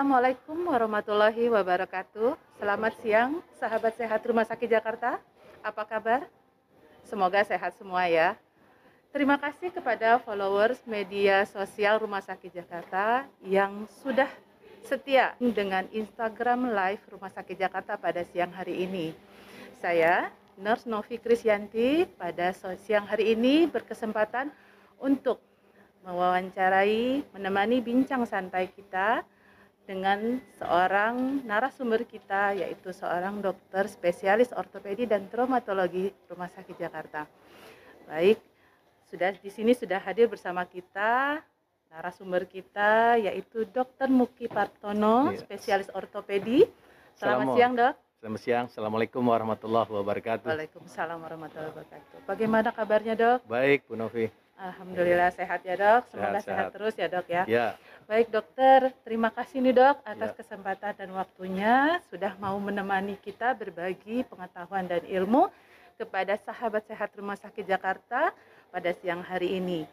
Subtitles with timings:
[0.00, 2.32] Assalamualaikum warahmatullahi wabarakatuh.
[2.56, 5.20] Selamat siang, sahabat sehat Rumah Sakit Jakarta.
[5.60, 6.24] Apa kabar?
[7.04, 8.32] Semoga sehat semua ya.
[9.12, 14.32] Terima kasih kepada followers media sosial Rumah Sakit Jakarta yang sudah
[14.88, 19.12] setia dengan Instagram Live Rumah Sakit Jakarta pada siang hari ini.
[19.84, 22.56] Saya, Nurse Novi Krisyanti, pada
[22.88, 24.48] siang hari ini berkesempatan
[24.96, 25.44] untuk
[26.08, 29.28] mewawancarai, menemani bincang santai kita
[29.90, 37.26] dengan seorang narasumber kita yaitu seorang dokter spesialis ortopedi dan traumatologi Rumah Sakit Jakarta.
[38.06, 38.38] Baik,
[39.10, 41.42] sudah di sini sudah hadir bersama kita
[41.90, 44.06] narasumber kita yaitu Dr.
[44.06, 45.42] Muki Partono, iya.
[45.42, 46.70] spesialis ortopedi.
[47.18, 47.94] Selamat siang, Dok.
[48.22, 48.64] Selamat siang.
[48.70, 50.46] Assalamualaikum warahmatullahi wabarakatuh.
[50.46, 52.30] Waalaikumsalam warahmatullahi wabarakatuh.
[52.30, 53.38] Bagaimana kabarnya, Dok?
[53.50, 54.30] Baik, Bu Novi.
[54.60, 56.44] Alhamdulillah sehat ya dok, semoga sehat, sehat.
[56.44, 57.42] sehat terus ya dok ya.
[57.48, 57.66] ya.
[58.04, 60.36] Baik dokter, terima kasih nih dok atas ya.
[60.36, 65.48] kesempatan dan waktunya sudah mau menemani kita berbagi pengetahuan dan ilmu
[65.96, 68.36] kepada sahabat sehat Rumah Sakit Jakarta
[68.68, 69.88] pada siang hari ini.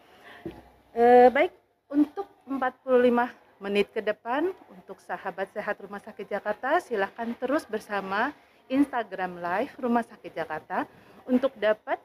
[0.92, 1.56] E, baik,
[1.88, 8.36] untuk 45 menit ke depan untuk sahabat sehat Rumah Sakit Jakarta silahkan terus bersama
[8.68, 10.84] Instagram Live Rumah Sakit Jakarta
[11.26, 11.98] untuk dapat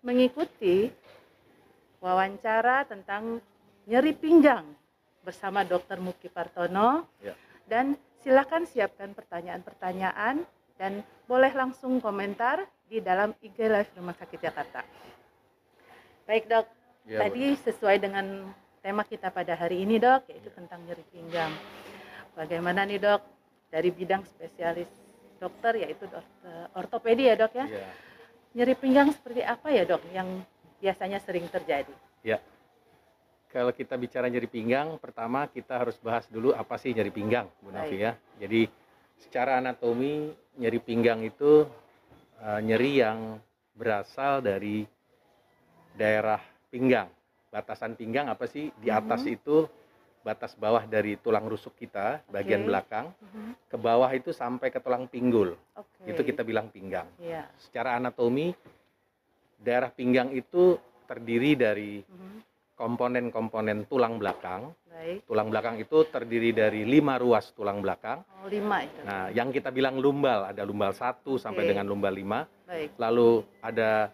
[0.00, 0.88] mengikuti
[2.00, 3.38] wawancara tentang
[3.86, 4.66] nyeri pinggang
[5.20, 6.00] bersama Dr.
[6.00, 7.06] Muki Partono.
[7.20, 7.36] Ya.
[7.68, 10.42] Dan silakan siapkan pertanyaan-pertanyaan
[10.80, 10.92] dan
[11.28, 14.82] boleh langsung komentar di dalam IG Live Rumah Sakit Jakarta.
[16.26, 16.66] Baik dok,
[17.06, 18.50] ya, tadi sesuai dengan
[18.82, 20.56] tema kita pada hari ini dok, yaitu ya.
[20.56, 21.52] tentang nyeri pinggang.
[22.34, 23.22] Bagaimana nih dok,
[23.70, 24.90] dari bidang spesialis
[25.38, 27.66] dokter yaitu dokter ortopedi ya dok ya.
[27.70, 27.90] ya.
[28.50, 30.42] Nyeri pinggang seperti apa ya dok yang
[30.80, 31.92] biasanya sering terjadi?
[32.24, 32.40] Ya,
[33.50, 37.74] kalau kita bicara nyeri pinggang, pertama kita harus bahas dulu apa sih nyeri pinggang, Bu
[37.74, 38.14] Nafi ya.
[38.38, 38.70] Jadi
[39.18, 41.66] secara anatomi nyeri pinggang itu
[42.38, 43.42] uh, nyeri yang
[43.74, 44.86] berasal dari
[45.98, 46.38] daerah
[46.70, 47.10] pinggang.
[47.50, 48.70] Batasan pinggang apa sih?
[48.78, 49.36] Di atas mm -hmm.
[49.42, 49.56] itu
[50.22, 53.50] batas bawah dari tulang rusuk kita, bagian belakang, mm -hmm.
[53.66, 55.58] ke bawah itu sampai ke tulang pinggul.
[55.74, 56.14] Okay.
[56.14, 57.10] Itu kita bilang pinggang.
[57.18, 57.50] Yeah.
[57.58, 58.54] Secara anatomi
[59.60, 62.38] daerah pinggang itu terdiri dari mhm.
[62.74, 64.72] komponen-komponen tulang belakang.
[64.90, 65.24] Baik.
[65.26, 68.20] Tulang belakang itu terdiri dari lima ruas tulang belakang.
[68.40, 69.00] Oh, lima itu.
[69.02, 71.42] Nah, yang kita bilang lumbal ada lumbal satu okay.
[71.48, 72.44] sampai dengan lumbal lima.
[72.68, 72.94] Baik.
[73.00, 74.12] Lalu ada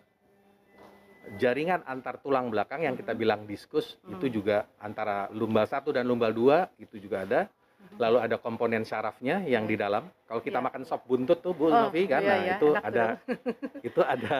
[1.35, 3.19] jaringan antar tulang belakang yang kita mhm.
[3.19, 4.15] bilang diskus hmm.
[4.19, 7.41] itu juga antara lumbal satu dan lumbal dua itu juga ada.
[7.47, 7.99] Mhm.
[7.99, 10.07] Lalu ada komponen syarafnya yang di dalam.
[10.27, 10.67] Kalau kita yeah.
[10.71, 13.05] makan sop buntut tuh Bu oh, Novi kan, iya, nah iya, itu ada
[13.89, 14.39] itu ada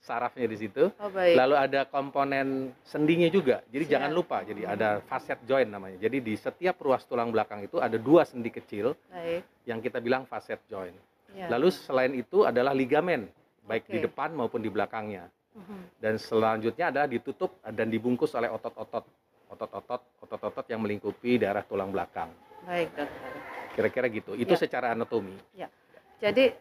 [0.00, 0.88] sarafnya di situ.
[1.02, 3.62] Oh, Lalu ada komponen sendinya juga.
[3.68, 3.92] Jadi Siap.
[3.98, 4.38] jangan lupa.
[4.46, 5.98] Jadi ada facet joint namanya.
[5.98, 9.66] Jadi di setiap ruas tulang belakang itu ada dua sendi kecil baik.
[9.66, 10.94] yang kita bilang facet joint.
[11.34, 11.50] Ya.
[11.52, 13.28] Lalu selain itu adalah ligamen,
[13.66, 13.92] baik okay.
[13.92, 15.28] di depan maupun di belakangnya.
[15.56, 15.82] Uh-huh.
[16.00, 19.04] Dan selanjutnya ada ditutup dan dibungkus oleh otot-otot,
[19.52, 22.32] otot-otot, otot-otot yang melingkupi daerah tulang belakang.
[22.64, 23.32] Baik, dokter.
[23.76, 24.32] Kira-kira gitu.
[24.32, 24.60] Itu ya.
[24.60, 25.36] secara anatomi.
[25.52, 25.68] Ya.
[26.16, 26.56] Jadi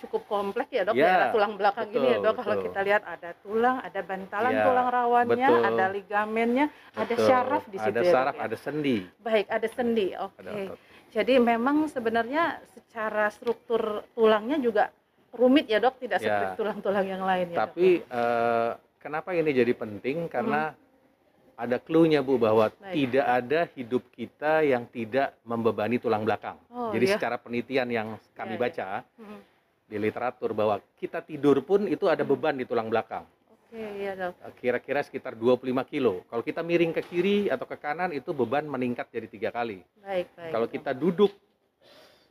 [0.00, 2.42] cukup kompleks ya dok ya, daerah tulang belakang betul, ini ya dok betul.
[2.42, 5.68] kalau kita lihat ada tulang ada bantalan ya, tulang rawannya betul.
[5.68, 7.00] ada ligamennya betul.
[7.04, 8.42] ada syaraf di situ ada ya, syaraf ya?
[8.48, 10.66] ada sendi baik ada sendi oke okay.
[11.12, 14.88] jadi memang sebenarnya secara struktur tulangnya juga
[15.36, 16.26] rumit ya dok tidak ya.
[16.26, 18.10] seperti tulang-tulang yang lain ya tapi dok?
[18.10, 21.60] Uh, kenapa ini jadi penting karena hmm.
[21.60, 22.94] ada clue-nya Bu bahwa Baik.
[22.96, 26.56] tidak ada hidup kita yang tidak membebani tulang belakang.
[26.72, 27.14] Oh, Jadi iya?
[27.20, 29.20] secara penelitian yang kami ya, baca, ya.
[29.20, 29.49] Hmm
[29.90, 33.26] di literatur bahwa kita tidur pun itu ada beban di tulang belakang.
[33.50, 34.38] Oke, iya dok.
[34.38, 36.22] Eh, kira-kira sekitar 25 kilo.
[36.30, 39.82] Kalau kita miring ke kiri atau ke kanan itu beban meningkat jadi tiga kali.
[39.98, 40.52] Baik, baik.
[40.54, 41.34] Kalau kita duduk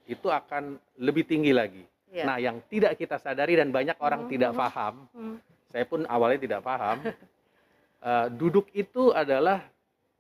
[0.08, 1.84] itu akan lebih tinggi lagi.
[2.10, 2.26] Ya.
[2.26, 4.32] Nah, yang tidak kita sadari dan banyak orang hmm.
[4.34, 5.36] tidak paham, hmm.
[5.70, 6.98] saya pun awalnya tidak paham,
[8.02, 9.62] uh, duduk itu adalah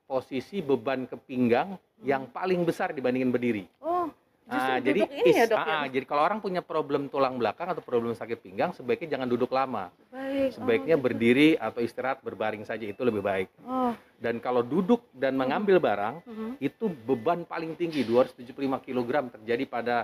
[0.05, 2.05] posisi beban ke pinggang hmm.
[2.05, 3.65] yang paling besar dibandingin berdiri.
[3.81, 4.05] Oh,
[4.49, 5.93] Nah, jadi ini ya, dok, ah, ya?
[5.93, 9.93] jadi kalau orang punya problem tulang belakang atau problem sakit pinggang, sebaiknya jangan duduk lama.
[10.09, 10.57] Baik.
[10.57, 13.45] Sebaiknya oh, berdiri atau istirahat berbaring saja itu lebih baik.
[13.61, 13.93] Oh.
[14.17, 16.51] Dan kalau duduk dan mengambil barang, uh -huh.
[16.57, 18.57] itu beban paling tinggi 275
[18.89, 19.95] kg terjadi pada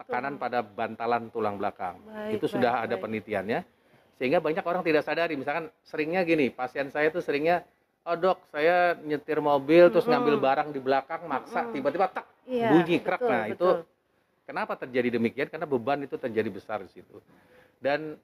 [0.00, 2.00] tekanan pada bantalan tulang belakang.
[2.08, 3.02] Baik, itu sudah baik, ada baik.
[3.04, 3.60] penelitiannya.
[4.16, 7.66] Sehingga banyak orang tidak sadari, misalkan seringnya gini, pasien saya tuh seringnya
[8.04, 11.68] oh dok saya nyetir mobil terus ngambil barang di belakang maksa.
[11.72, 13.54] Tiba-tiba tak iya, bunyi kerak betul, nah betul.
[13.56, 13.68] itu
[14.44, 15.48] kenapa terjadi demikian?
[15.48, 17.16] Karena beban itu terjadi besar di situ.
[17.80, 18.16] Dan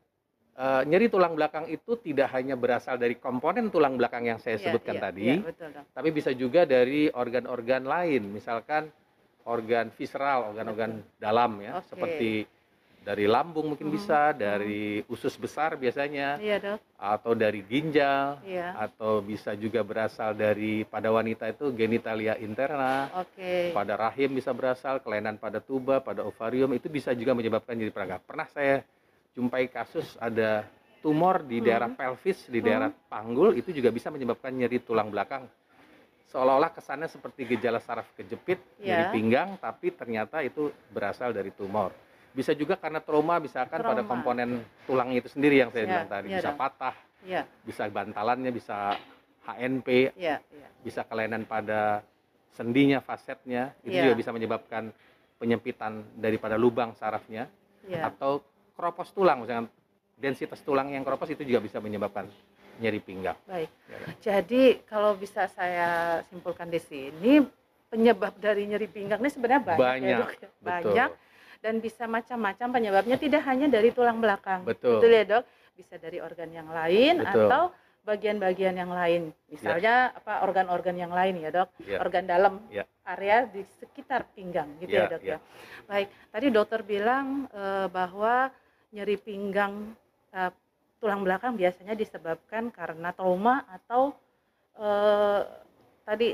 [0.56, 4.64] uh, nyeri tulang belakang itu tidak hanya berasal dari komponen tulang belakang yang saya iya,
[4.68, 8.22] sebutkan iya, tadi iya, betul, tapi bisa juga dari organ-organ lain.
[8.28, 8.92] Misalkan
[9.48, 11.88] organ visceral, organ-organ dalam ya, Oke.
[11.88, 12.30] seperti
[13.00, 16.78] dari lambung mungkin Mhm, bisa, dari usus besar biasanya, Iya dok.
[17.00, 18.76] atau dari ginjal, Iya.
[18.76, 23.72] atau bisa juga berasal dari pada wanita itu genitalia interna, Oke.
[23.72, 28.20] pada rahim bisa berasal, kelainan pada tuba, pada ovarium itu bisa juga menyebabkan nyeri peraga.
[28.20, 28.84] Pernah saya
[29.32, 30.68] jumpai kasus ada
[31.00, 31.66] tumor di Hmm.
[31.72, 35.48] daerah pelvis, di daerah panggul itu juga bisa menyebabkan nyeri tulang belakang.
[36.30, 39.10] Seolah-olah kesannya seperti gejala saraf kejepit, nyeri Ya.
[39.10, 41.90] pinggang, tapi ternyata itu berasal dari tumor.
[42.30, 44.06] Bisa juga karena trauma, misalkan pada Trauma.
[44.06, 44.48] komponen
[44.86, 46.58] tulangnya itu sendiri yang saya Ya, bilang tadi, ya bisa dong.
[46.58, 46.96] patah,
[47.26, 47.42] Iya.
[47.66, 48.76] bisa bantalannya, bisa
[49.42, 50.36] HNP, Iya.
[50.38, 50.68] Iya.
[50.80, 52.06] bisa kelainan pada
[52.50, 54.02] sendinya, fasetnya, itu Iya.
[54.06, 54.94] juga bisa menyebabkan
[55.36, 57.50] penyempitan daripada lubang sarafnya
[57.82, 58.06] Iya.
[58.06, 58.44] atau
[58.76, 59.66] keropos tulang, misalkan
[60.14, 62.28] densitas tulang yang keropos itu juga bisa menyebabkan
[62.78, 63.36] nyeri pinggang.
[63.44, 63.68] Baik.
[63.90, 63.98] Ya.
[64.38, 67.42] Jadi kalau bisa saya simpulkan di sini
[67.90, 70.48] penyebab dari nyeri pinggang ini sebenarnya banyak, ya, Banyak, dok ya.
[70.62, 70.94] Betul.
[71.60, 74.64] Dan bisa macam-macam penyebabnya tidak hanya dari tulang belakang.
[74.64, 75.00] Betul.
[75.04, 75.44] ya dok?
[75.76, 77.48] Bisa dari organ yang lain Betul.
[77.48, 77.62] atau
[78.00, 79.28] bagian-bagian yang lain.
[79.46, 81.68] Misalnya apa organ-organ yang lain ya dok?
[81.84, 82.00] Ya.
[82.00, 82.88] Organ dalam Ya.
[83.04, 85.36] area di sekitar pinggang gitu ya, Ya, dok ya.
[85.36, 85.38] ya.
[85.84, 86.08] Baik.
[86.32, 88.48] Tadi dokter bilang eh, bahwa
[88.90, 89.92] nyeri pinggang
[90.32, 90.50] eh,
[90.96, 94.16] tulang belakang biasanya disebabkan karena trauma atau
[94.80, 95.40] eh,
[96.08, 96.28] tadi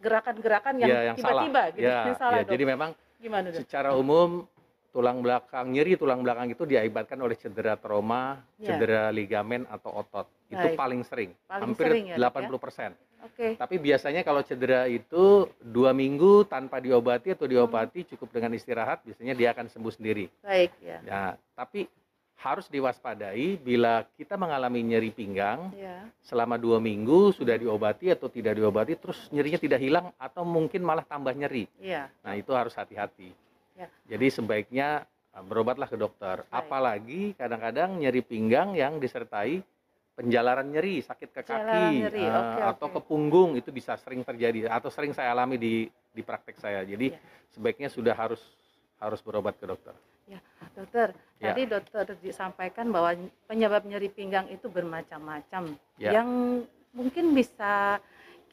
[0.00, 1.44] gerakan-gerakan yang Ya, yang salah.
[1.44, 2.52] tiba-tiba gitu Ya, yang salah ya, dok.
[2.56, 2.90] jadi memang
[3.20, 3.60] Gimana dok?
[3.60, 4.48] secara umum
[4.90, 8.74] tulang belakang nyeri tulang belakang itu diakibatkan oleh cedera trauma, Ya.
[8.74, 10.26] cedera ligamen atau otot.
[10.50, 10.76] Itu Baik.
[10.76, 12.30] paling sering, Paling hampir sering ya, Dok, ya?
[12.50, 12.92] 80%.
[13.20, 13.48] Oke.
[13.54, 19.34] Tapi biasanya kalau cedera itu dua minggu tanpa diobati atau diobati cukup dengan istirahat, biasanya
[19.36, 20.26] dia akan sembuh sendiri.
[20.42, 20.98] Baik ya.
[21.04, 21.22] Ya,
[21.54, 21.86] tapi
[22.40, 26.08] harus diwaspadai bila kita mengalami nyeri pinggang Ya.
[26.24, 31.04] selama dua minggu sudah diobati atau tidak diobati, terus nyerinya tidak hilang atau mungkin malah
[31.04, 31.68] tambah nyeri.
[31.76, 32.08] Iya.
[32.24, 33.36] Nah itu harus hati-hati.
[33.80, 33.88] Ya.
[34.12, 36.44] Jadi sebaiknya uh, berobatlah ke dokter.
[36.44, 36.52] Baik.
[36.52, 39.64] Apalagi kadang-kadang nyeri pinggang yang disertai
[40.12, 42.94] penjalaran nyeri, sakit ke Penjalaran kaki nyeri, uh, oke, atau oke.
[42.94, 46.84] ke punggung itu bisa sering terjadi atau sering saya alami di di praktek saya.
[46.84, 47.18] Jadi Ya.
[47.56, 48.42] sebaiknya sudah harus
[49.00, 49.96] harus berobat ke dokter.
[50.76, 51.50] Dokter, Ya.
[51.50, 53.16] tadi dokter disampaikan bahwa
[53.50, 55.74] penyebab nyeri pinggang itu bermacam-macam.
[55.98, 56.20] Ya.
[56.20, 56.28] Yang
[56.94, 57.98] mungkin bisa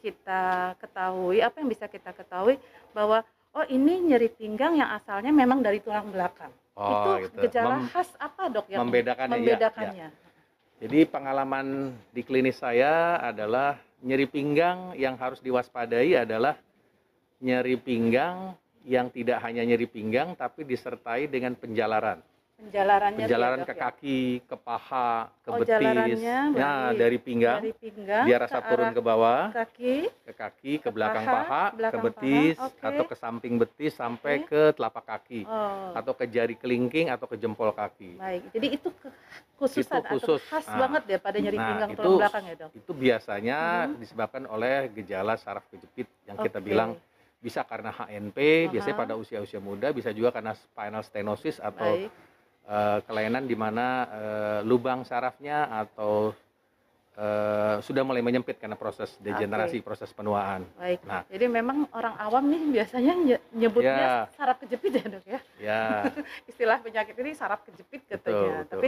[0.01, 2.57] kita ketahui, apa yang bisa kita ketahui
[2.95, 3.21] bahwa
[3.55, 6.51] oh ini nyeri pinggang yang asalnya memang dari tulang belakang.
[6.77, 7.41] Oh, itu gitu.
[7.49, 10.07] gejala Mem- khas apa dok yang membedakannya, ya, membedakannya?
[10.77, 16.53] Jadi pengalaman di klinis saya adalah nyeri pinggang yang harus diwaspadai adalah
[17.41, 18.53] nyeri pinggang
[18.85, 22.21] yang tidak hanya nyeri pinggang tapi disertai dengan penjalaran.
[22.57, 23.81] Penjalaran nyeri ya, Penjalaran ke ya?
[23.85, 26.17] kaki, ke paha, ke Oh, betis.
[26.57, 29.95] Ya, dari- pinggang dari pinggang dia ke rasa turun arah ke bawah, kaki.
[30.25, 32.81] ke kaki, ke ke belakang paha, paha, ke belakang betis paha, oke.
[32.81, 34.49] atau ke samping betis sampai Oke.
[34.49, 38.17] ke telapak kaki Oh, atau ke jari kelingking atau ke jempol kaki.
[38.17, 38.49] baik.
[38.49, 38.89] Jadi itu
[39.61, 40.41] khususan Itu khusus.
[40.41, 42.69] atau khas Nah, banget ya pada nyeri nah, pinggang itu tulang belakang ya dok?
[42.73, 43.99] Itu biasanya Mhm.
[44.01, 46.65] disebabkan oleh gejala saraf kejepit yang kita Oke.
[46.73, 46.97] bilang
[47.37, 49.03] bisa karena HNP, biasanya Aha.
[49.05, 52.09] pada usia-usia muda, bisa juga karena spinal stenosis atau Baik.
[52.67, 56.35] Eh, kelainan di mana eh, lubang sarafnya atau
[57.13, 60.61] eh, sudah mulai menyempit karena proses degenerasi, proses penuaan.
[60.75, 61.01] Baik.
[61.01, 61.25] Nah.
[61.25, 64.15] Jadi memang orang awam nih biasanya nye- nyebutnya Ya.
[64.31, 65.39] saraf kejepit ya dok ya.
[65.57, 65.81] Ya,
[66.49, 68.61] Istilah penyakit ini saraf kejepit katanya.
[68.61, 68.69] betul.
[68.69, 68.87] Tapi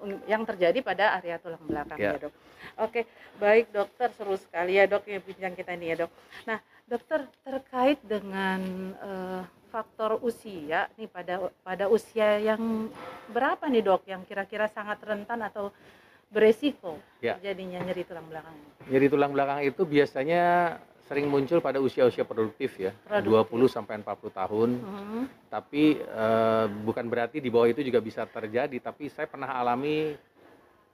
[0.00, 2.16] mm, yang terjadi pada area tulang belakang Ya.
[2.16, 2.34] ya dok.
[2.78, 3.04] Oke,
[3.36, 6.10] baik dokter seru sekali ya dok yang bincang kita ini ya dok.
[6.46, 8.60] Nah dokter terkait dengan
[8.96, 9.42] eh,
[9.76, 12.88] faktor usia nih pada pada usia yang
[13.28, 15.68] berapa nih dok yang kira-kira sangat rentan atau
[16.26, 17.36] beresiko Ya.
[17.36, 18.56] terjadinya nyeri tulang belakang?
[18.88, 20.42] nyeri tulang belakang itu biasanya
[21.06, 23.52] sering muncul pada usia-usia produktif ya, Produktif.
[23.52, 24.70] 20 sampai 40 tahun.
[24.74, 25.22] Mhm.
[25.46, 30.16] tapi eh, bukan berarti di bawah itu juga bisa terjadi tapi saya pernah alami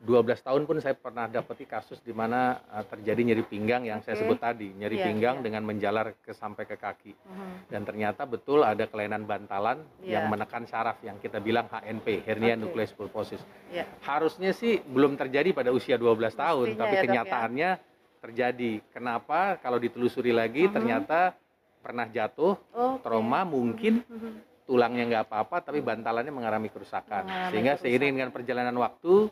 [0.03, 4.19] 12 tahun pun saya pernah dapati kasus di mana eh, terjadi nyeri pinggang yang saya
[4.19, 4.27] Oke.
[4.27, 5.45] sebut tadi nyeri Iya, pinggang iya.
[5.47, 7.71] dengan menjalar ke sampai ke kaki Mhm.
[7.71, 10.19] dan ternyata betul ada kelainan bantalan Iya.
[10.19, 12.67] yang menekan saraf yang kita bilang HNP hernia Oke.
[12.67, 13.39] nucleus pulposus
[13.71, 13.87] Iya.
[14.03, 17.07] harusnya sih belum terjadi pada usia 12 tahun Mestinya tapi ya, Dok, ya.
[17.07, 17.71] kenyataannya
[18.19, 20.73] terjadi kenapa kalau ditelusuri lagi Mhm.
[20.73, 21.35] ternyata
[21.79, 23.03] pernah jatuh Oke.
[23.03, 24.33] trauma mungkin Mhm.
[24.63, 27.87] tulangnya nggak apa-apa tapi bantalannya mengalami kerusakan Mengalami sehingga kerusakan.
[27.87, 29.31] seiring dengan perjalanan waktu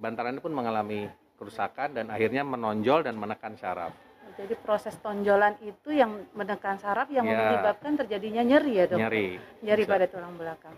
[0.00, 1.04] bantalannya pun mengalami
[1.36, 3.92] kerusakan dan akhirnya menonjol dan menekan saraf
[4.30, 7.36] Jadi proses tonjolan itu yang menekan saraf yang Ya.
[7.36, 8.96] menyebabkan terjadinya nyeri ya dok?
[8.96, 9.92] nyeri Nyeri Bisa.
[9.92, 10.72] pada tulang belakang.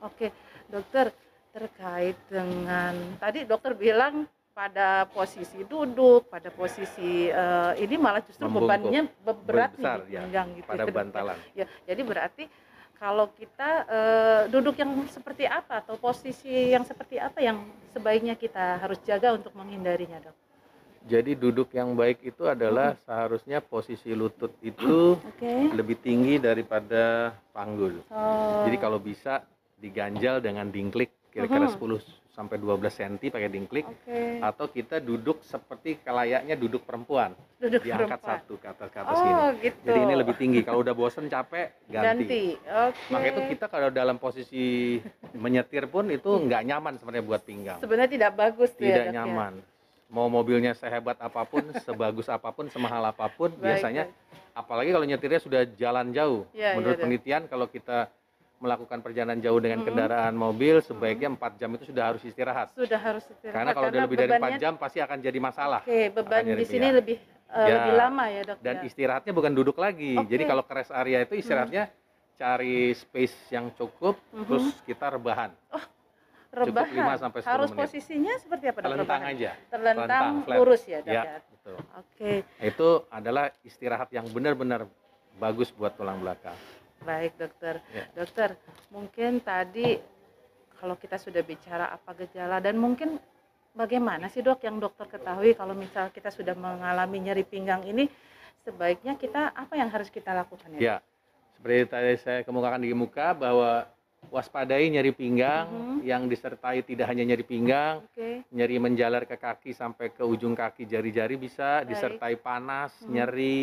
[0.00, 0.30] Oke
[0.68, 1.10] dokter
[1.50, 8.70] terkait dengan tadi dokter bilang pada posisi duduk, pada posisi uh, ini malah justru Membungkuk.
[8.70, 10.66] bebannya be- berat Besar, nih di ya, pinggang gitu.
[10.66, 11.38] pada bantalan.
[11.54, 12.44] Ya, jadi berarti
[12.98, 17.62] kalau kita uh, duduk yang seperti apa atau posisi yang seperti apa yang
[17.94, 20.36] sebaiknya kita harus jaga untuk menghindarinya, Dok?
[21.08, 25.72] Jadi duduk yang baik itu adalah seharusnya posisi lutut itu Oke.
[25.72, 28.02] lebih tinggi daripada panggul.
[28.12, 28.66] Oh.
[28.66, 29.40] Jadi kalau bisa
[29.78, 31.78] diganjal dengan dingklik kira-kira Mhm.
[31.80, 32.02] 10
[32.38, 34.38] sampai 12 cm pakai dingklik Oke.
[34.38, 38.38] atau kita duduk seperti kelayaknya duduk perempuan Duduk diangkat perempuan.
[38.38, 39.34] satu ke atas ke atas gini.
[39.34, 39.82] Oh, gitu.
[39.82, 40.60] Jadi ini lebih tinggi.
[40.62, 42.06] Kalau udah bosen capek ganti.
[42.22, 42.44] ganti.
[42.62, 43.10] Oke.
[43.10, 44.66] Makanya itu kita kalau dalam posisi
[45.34, 47.78] menyetir pun itu nggak nyaman sebenarnya buat pinggang.
[47.82, 49.12] sebenarnya tidak bagus ya, Tidak ya?
[49.18, 49.58] nyaman.
[50.08, 54.06] Mau mobilnya sehebat apa pun, sebagus apa pun, semahal apa pun, Baik, biasanya
[54.54, 56.46] apalagi kalau nyetirnya sudah jalan jauh.
[56.54, 57.02] Iya, Menurut Dok.
[57.02, 58.06] penelitian kalau kita
[58.58, 62.74] melakukan perjalanan jauh dengan kendaraan mobil sebaiknya 4 jam itu sudah harus istirahat.
[62.74, 65.80] sudah harus istirahat Karena kalau udah lebih dari 4 jam pasti akan jadi masalah.
[65.82, 66.94] Oke, beban Makanya di sini ya.
[66.94, 67.16] lebih
[67.48, 67.74] eh, Ya.
[67.80, 68.56] lebih lama ya, Dok.
[68.60, 68.82] Dan ya.
[68.84, 70.12] istirahatnya bukan duduk lagi.
[70.16, 70.28] Oke.
[70.28, 71.86] Jadi kalau ke rest area itu istirahatnya
[72.34, 74.44] cari space yang cukup Mhm.
[74.44, 75.50] terus kita rebahan.
[76.48, 76.90] rebahan.
[76.90, 77.78] 5 sampai 10 harus menit.
[77.78, 78.88] posisinya seperti apa, Dok?
[78.90, 79.36] Telentang rebahan?
[79.36, 79.50] aja.
[79.68, 81.12] Terlentang, lurus ya, Dok.
[81.12, 81.34] Ya, ya?
[81.46, 81.76] betul.
[81.94, 84.88] Oke, Itu adalah istirahat yang benar-benar
[85.36, 86.56] bagus buat tulang belakang.
[87.08, 87.80] Baik, Dokter.
[87.96, 88.04] Ya.
[88.12, 88.52] Dokter,
[88.92, 89.96] mungkin tadi
[90.76, 93.16] kalau kita sudah bicara apa gejala dan mungkin
[93.72, 98.04] bagaimana sih, Dok, yang dokter ketahui kalau misal kita sudah mengalami nyeri pinggang ini
[98.68, 100.80] sebaiknya kita apa yang harus kita lakukan ya?
[100.80, 100.96] Ya,
[101.56, 103.88] seperti tadi saya kemukakan di muka bahwa
[104.28, 105.96] waspadai nyeri pinggang Mhm.
[106.04, 108.42] yang disertai tidak hanya nyeri pinggang, Oke.
[108.50, 111.94] nyeri menjalar ke kaki sampai ke ujung kaki jari-jari bisa, Baik.
[111.94, 113.10] disertai panas, Mhm.
[113.14, 113.58] nyeri,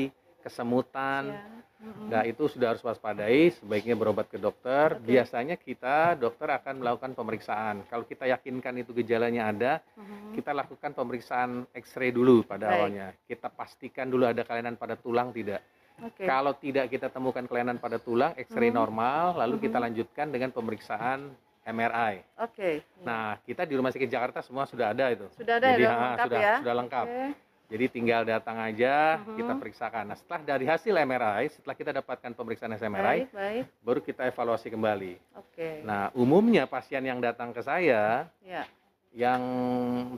[0.46, 1.34] kesemutan.
[1.34, 1.44] Ya.
[1.86, 4.98] Nah, itu sudah harus waspadai, sebaiknya berobat ke dokter.
[4.98, 5.06] Oke.
[5.06, 7.86] Biasanya kita dokter akan melakukan pemeriksaan.
[7.86, 10.34] Kalau kita yakinkan itu gejalanya ada, Mhm.
[10.34, 12.78] kita lakukan pemeriksaan X-ray dulu pada Baik.
[12.80, 13.08] awalnya.
[13.28, 15.62] Kita pastikan dulu ada kelainan pada tulang tidak.
[16.02, 16.26] Oke.
[16.26, 18.76] Kalau tidak kita temukan kelainan pada tulang, X-ray Mhm.
[18.76, 19.86] normal, lalu kita Mhm.
[19.86, 21.20] lanjutkan dengan pemeriksaan
[21.66, 22.22] MRI.
[22.40, 22.82] Oke.
[23.02, 25.26] Nah, kita di Rumah Sakit Jakarta semua sudah ada itu.
[25.34, 26.56] sudah ada Jadi ya, ah, lengkap sudah ya.
[26.62, 27.06] sudah lengkap.
[27.06, 27.26] Oke.
[27.66, 29.42] Jadi tinggal datang aja, Mhm.
[29.42, 30.06] kita periksakan.
[30.06, 33.64] Nah, setelah dari hasil MRI, setelah kita dapatkan pemeriksaan MRI, Baik, baik.
[33.82, 35.14] baru kita evaluasi kembali.
[35.34, 35.82] Oke.
[35.82, 38.70] Nah, umumnya pasien yang datang ke saya Ya.
[39.12, 39.42] yang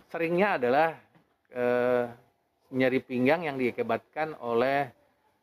[0.07, 0.89] seringnya adalah
[1.47, 2.03] eh,
[2.69, 4.91] nyeri pinggang yang diakibatkan oleh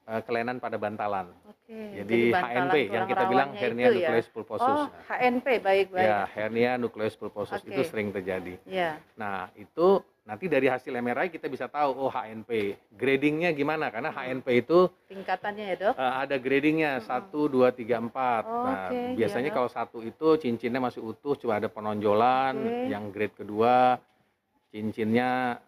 [0.04, 1.32] eh, kelainan pada bantalan.
[1.44, 1.78] Oke.
[1.96, 3.92] Jadi, bantalan HNP yang kita bilang hernia ya?
[3.92, 4.68] nucleus pulposus.
[4.68, 6.06] Oh, HNP baik baik.
[6.06, 7.72] ya, hernia nucleus pulposus Oke.
[7.72, 8.60] itu sering terjadi.
[8.68, 9.00] Ya.
[9.16, 12.76] Nah, itu nanti dari hasil MRI kita bisa tahu oh HNP.
[12.96, 13.88] Gradingnya gimana?
[13.88, 14.40] Karena Hmm.
[14.40, 15.94] HNP itu Tingkatannya ya, Dok.
[15.96, 16.92] eh, ada gradingnya.
[17.00, 18.42] 1 2 3 4.
[18.44, 19.56] Oh, nah, oke, biasanya iya.
[19.56, 22.56] kalau satu itu cincinnya masih utuh, cuma ada penonjolan.
[22.56, 22.92] Oke.
[22.92, 23.74] Yang grade kedua
[24.68, 25.60] cincinnya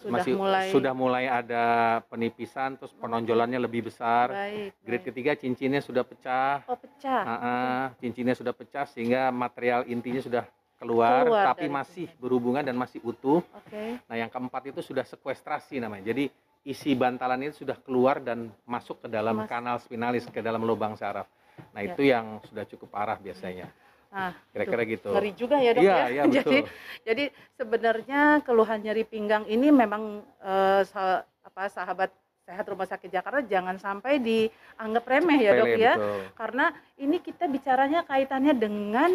[0.00, 1.64] Sudah masih mulai sudah mulai ada
[2.08, 4.32] penipisan terus penonjolannya lebih besar.
[4.32, 4.80] baik.
[4.80, 5.08] Grade baik.
[5.12, 6.64] ketiga cincinnya sudah pecah.
[6.64, 7.20] Oh, pecah.
[7.22, 10.44] Ah, ah, cincinnya sudah pecah sehingga material intinya sudah
[10.80, 13.44] keluar, Keluar tapi masih berhubungan dan masih utuh.
[13.52, 14.00] Oke.
[14.08, 16.08] Nah, yang keempat itu sudah sekuestrasi namanya.
[16.08, 16.32] Jadi
[16.64, 20.96] isi bantalan itu sudah keluar dan masuk ke dalam Mas- kanal spinalis ke dalam lubang
[20.96, 21.28] saraf.
[21.76, 21.92] Nah, Ya.
[21.92, 23.68] itu yang sudah cukup parah biasanya.
[24.10, 25.08] Nah, Kira-kira gitu.
[25.14, 26.06] ngeri juga ya, Dok Iya, ya.
[26.10, 26.66] iya Jadi betul.
[27.06, 27.24] jadi
[27.54, 30.02] sebenarnya keluhan nyeri pinggang ini memang
[30.42, 32.10] eh, sa- apa sahabat
[32.42, 35.94] sehat rumah sakit Jakarta jangan sampai dianggap remeh ya, Dok Sepele, ya.
[35.94, 36.20] betul.
[36.34, 36.64] Karena
[36.98, 39.10] ini kita bicaranya kaitannya dengan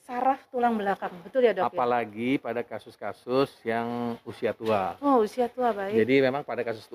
[0.00, 1.12] saraf tulang belakang.
[1.20, 1.68] Betul ya, Dok?
[1.68, 1.76] ya?
[1.76, 4.96] Apalagi pada kasus-kasus yang usia tua.
[5.04, 6.00] Oh, usia tua baik.
[6.00, 6.88] Jadi memang pada kasus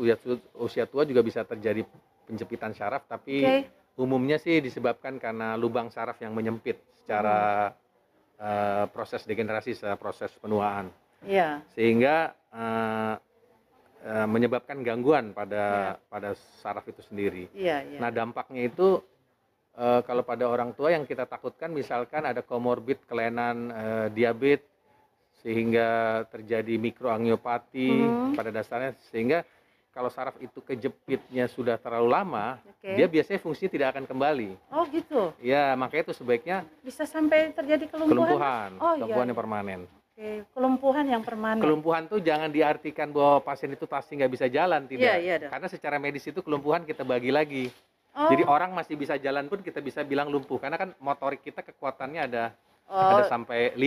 [0.58, 1.86] usia, tua juga bisa terjadi
[2.26, 3.79] penjepitan saraf, tapi Oke.
[3.96, 7.72] Umumnya sih disebabkan karena lubang saraf yang menyempit secara
[8.36, 10.88] eh, proses degenerasi, secara proses penuaan,
[11.26, 11.60] Iya.
[11.76, 13.14] sehingga eh,
[14.06, 16.32] eh, menyebabkan gangguan pada pada
[16.64, 17.52] saraf itu sendiri.
[17.52, 18.00] Iya, iya.
[18.00, 19.04] Nah dampaknya itu
[19.76, 24.68] eh, kalau pada orang tua yang kita takutkan, misalkan ada komorbid kelainan eh, diabetes,
[25.40, 28.36] sehingga terjadi mikroangiopati Hmm.
[28.36, 29.44] pada dasarnya, sehingga
[30.00, 32.96] kalau saraf itu kejepitnya sudah terlalu lama, Oke.
[32.96, 34.56] dia biasanya fungsinya tidak akan kembali.
[34.72, 35.36] Oh, gitu.
[35.44, 38.16] Ya, makanya itu sebaiknya Bisa sampai terjadi kelumpuhan.
[38.16, 39.44] kelumpuhan, Oh, iya, kelumpuhan yang iya.
[39.44, 39.80] permanen.
[39.92, 41.60] Oke, kelumpuhan yang permanen.
[41.60, 45.04] Kelumpuhan tuh jangan diartikan bahwa pasien itu pasti nggak bisa jalan, tidak.
[45.04, 45.36] Iya, iya.
[45.52, 47.68] Karena secara medis itu kelumpuhan kita bagi lagi.
[48.16, 51.60] Oh, Jadi orang masih bisa jalan pun kita bisa bilang lumpuh, karena kan motorik kita
[51.60, 52.56] kekuatannya ada
[52.88, 53.84] oh, ada sampai 5.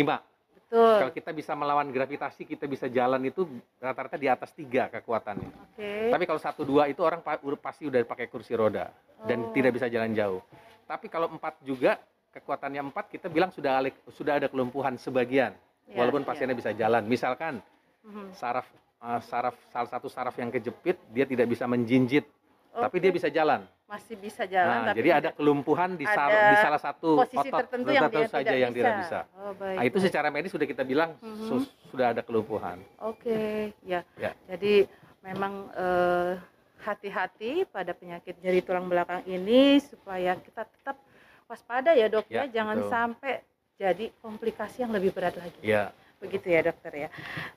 [0.73, 0.97] Betul.
[1.05, 3.45] Kalau kita bisa melawan gravitasi, kita bisa jalan itu
[3.77, 5.51] rata-rata di atas tiga kekuatannya.
[5.77, 6.09] Oke.
[6.09, 7.21] Tapi kalau satu dua itu orang
[7.61, 8.89] pasti udah pakai kursi roda
[9.29, 9.53] dan Oh.
[9.53, 10.41] tidak bisa jalan jauh.
[10.89, 12.01] Tapi kalau empat juga
[12.33, 15.53] kekuatannya empat kita bilang sudah alik- sudah ada kelumpuhan sebagian,
[15.85, 16.29] Ya, walaupun ya.
[16.33, 17.05] pasiennya bisa jalan.
[17.05, 17.61] Misalkan
[18.09, 18.33] hmm.
[18.33, 18.65] saraf
[19.05, 22.25] uh, saraf salah satu saraf yang kejepit dia tidak bisa menjinjit,
[22.73, 22.81] okay.
[22.81, 23.61] tapi dia bisa jalan.
[23.93, 24.89] Masih bisa jalan.
[24.89, 28.41] Nah, jadi ada kelumpuhan di, sar, di salah satu posisi otot tertentu yang dia saja
[28.41, 28.81] tidak yang bisa.
[28.81, 29.19] tidak bisa.
[29.37, 29.77] Oh, baik.
[29.77, 31.61] Nah, itu secara medis sudah kita bilang mm -hmm.
[31.93, 32.81] sudah ada kelumpuhan.
[33.05, 33.57] Oke, okay.
[33.85, 34.01] ya.
[34.17, 34.33] ya.
[34.49, 34.89] Jadi
[35.21, 36.41] memang eh,
[36.81, 40.97] hati-hati pada penyakit nyeri tulang belakang ini supaya kita tetap
[41.45, 42.65] waspada ya dok ya, ya.
[42.65, 42.89] jangan betul.
[42.89, 43.35] sampai
[43.77, 45.61] jadi komplikasi yang lebih berat lagi.
[45.61, 47.09] Ya begitu ya dokter ya.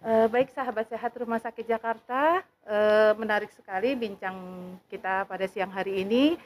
[0.02, 2.78] E, baik sahabat sehat Rumah Sakit Jakarta, e,
[3.26, 4.38] menarik sekali bincang
[4.86, 6.38] kita pada siang hari ini.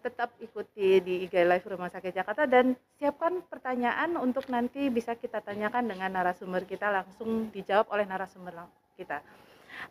[0.00, 5.40] Tetap ikuti di IG Live Rumah Sakit Jakarta dan siapkan pertanyaan untuk nanti bisa kita
[5.40, 8.52] tanyakan dengan narasumber kita langsung dijawab oleh narasumber
[9.00, 9.24] kita.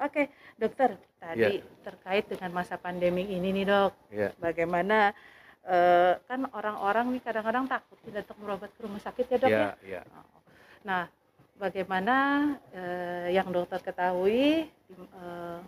[0.02, 1.82] Oke, dokter, tadi yeah.
[1.82, 4.32] terkait dengan masa pandemi ini nih dok, yeah.
[4.38, 5.12] bagaimana
[5.66, 9.74] uh, kan orang-orang nih kadang-kadang takut tidak untuk berobat ke rumah sakit ya dok yeah,
[9.82, 9.92] ya.
[10.00, 10.04] Yeah.
[10.88, 11.04] Nah,
[11.58, 12.16] bagaimana
[12.74, 14.70] uh, yang dokter ketahui
[15.18, 15.60] uh,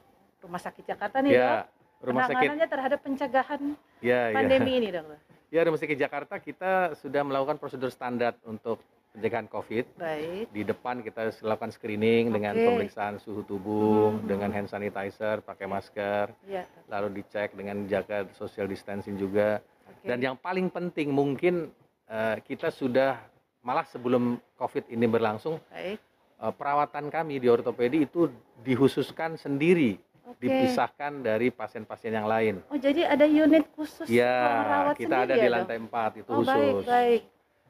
[0.46, 1.66] rumah sakit Jakarta nih yeah, dok,
[2.06, 2.74] rumah penanganannya sakit.
[2.78, 3.62] terhadap pencegahan
[4.06, 4.36] yeah, ya.
[4.38, 4.80] pandemi yeah.
[4.80, 5.20] ini dokter?
[5.54, 8.82] Ya, rumah sakit Jakarta kita sudah melakukan prosedur standar untuk
[9.16, 9.86] pencegahan COVID.
[9.96, 10.46] Baik.
[10.52, 12.34] Di depan kita lakukan screening okay.
[12.36, 14.28] dengan pemeriksaan suhu tubuh, hmm.
[14.28, 16.68] dengan hand sanitizer, pakai masker, ya.
[16.92, 19.64] lalu dicek dengan jaga social distancing juga.
[20.04, 20.12] Okay.
[20.12, 21.72] Dan yang paling penting mungkin
[22.12, 23.16] uh, kita sudah
[23.64, 25.98] malah sebelum COVID ini berlangsung, Baik.
[26.36, 28.28] Uh, perawatan kami di ortopedi itu
[28.60, 29.96] dihususkan sendiri
[30.28, 30.50] okay.
[30.50, 32.66] dipisahkan dari pasien-pasien yang lain.
[32.68, 36.50] Oh, jadi ada unit khusus ya, kita ada di lantai 4 itu oh, khusus.
[36.50, 37.22] Baik, baik.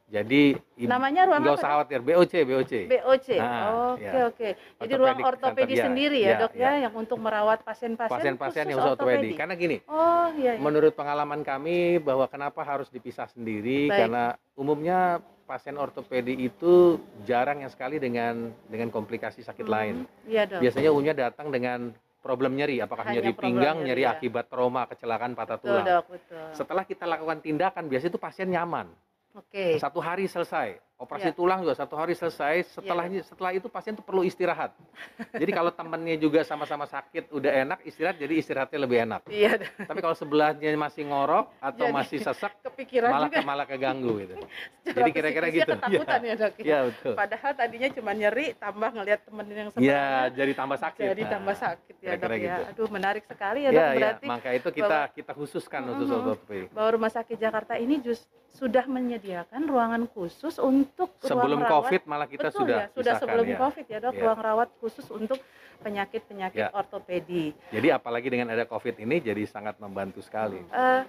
[0.05, 0.53] Jadi
[0.85, 2.73] namanya ruang nggak usah khawatir BOC BOC.
[2.93, 3.27] BOC.
[3.41, 4.29] Nah, oke ya.
[4.29, 4.49] oke.
[4.85, 8.69] Jadi ruang ortopedi ya, sendiri ya, ya dok ya, ya yang untuk merawat pasien-pasien pasien-pasien
[8.69, 9.33] yang ortopedi.
[9.33, 9.81] Karena gini.
[9.89, 10.61] Oh iya, iya.
[10.61, 13.97] Menurut pengalaman kami bahwa kenapa harus dipisah sendiri Baik.
[14.05, 19.95] karena umumnya pasien ortopedi itu jarang yang sekali dengan dengan komplikasi sakit hmm, lain.
[20.29, 20.61] Iya dok.
[20.61, 21.89] Biasanya umumnya datang dengan
[22.25, 24.17] problem nyeri, apakah Hanya nyeri pinggang, nyeri, ya.
[24.17, 25.85] akibat trauma, kecelakaan patah tulang.
[25.85, 26.45] Betul, dok, betul.
[26.57, 28.89] Setelah kita lakukan tindakan, biasanya itu pasien nyaman.
[29.37, 29.77] Oke.
[29.77, 30.81] Satu hari selesai.
[30.95, 31.35] Operasi ya.
[31.35, 32.79] tulang juga satu hari selesai.
[32.79, 33.27] Setelahnya ya.
[33.27, 34.71] setelah itu pasien tuh perlu istirahat.
[35.41, 39.21] jadi kalau temannya juga sama-sama sakit, udah enak istirahat, jadi istirahatnya lebih enak.
[39.27, 39.59] Iya.
[39.75, 43.43] Tapi kalau sebelahnya masih ngorok atau jadi, masih sesak, kepikiran malah juga.
[43.43, 44.35] malah keganggu gitu.
[44.95, 45.71] jadi kira-kira gitu.
[45.75, 46.53] Ketakutan ya, ya dok.
[46.63, 47.13] Iya betul.
[47.19, 49.83] Padahal tadinya cuma nyeri, tambah ngelihat temen yang sebelah.
[49.83, 51.05] Iya, jadi tambah sakit.
[51.11, 52.37] Jadi nah, tambah sakit ya dok ya.
[52.39, 52.47] gitu.
[52.47, 52.71] ya.
[52.71, 53.83] Aduh menarik sekali ya, dok.
[53.83, 54.31] Ya, Berarti ya.
[54.31, 56.65] maka itu kita bahwa, kita khususkan uh -huh, untuk ortopedi.
[56.71, 60.84] Bahwa rumah sakit Jakarta ini just sudah menyediakan ruangan khusus untuk
[61.23, 63.57] sebelum ruang COVID malah kita Betul sudah ya, sudah sebelum ya.
[63.57, 64.21] COVID ya dok ya.
[64.25, 65.39] ruang rawat khusus untuk
[65.83, 66.69] penyakit-penyakit ya.
[66.71, 67.51] ortopedi.
[67.73, 70.63] Jadi apalagi dengan ada COVID ini jadi sangat membantu sekali.
[70.71, 71.03] Uh,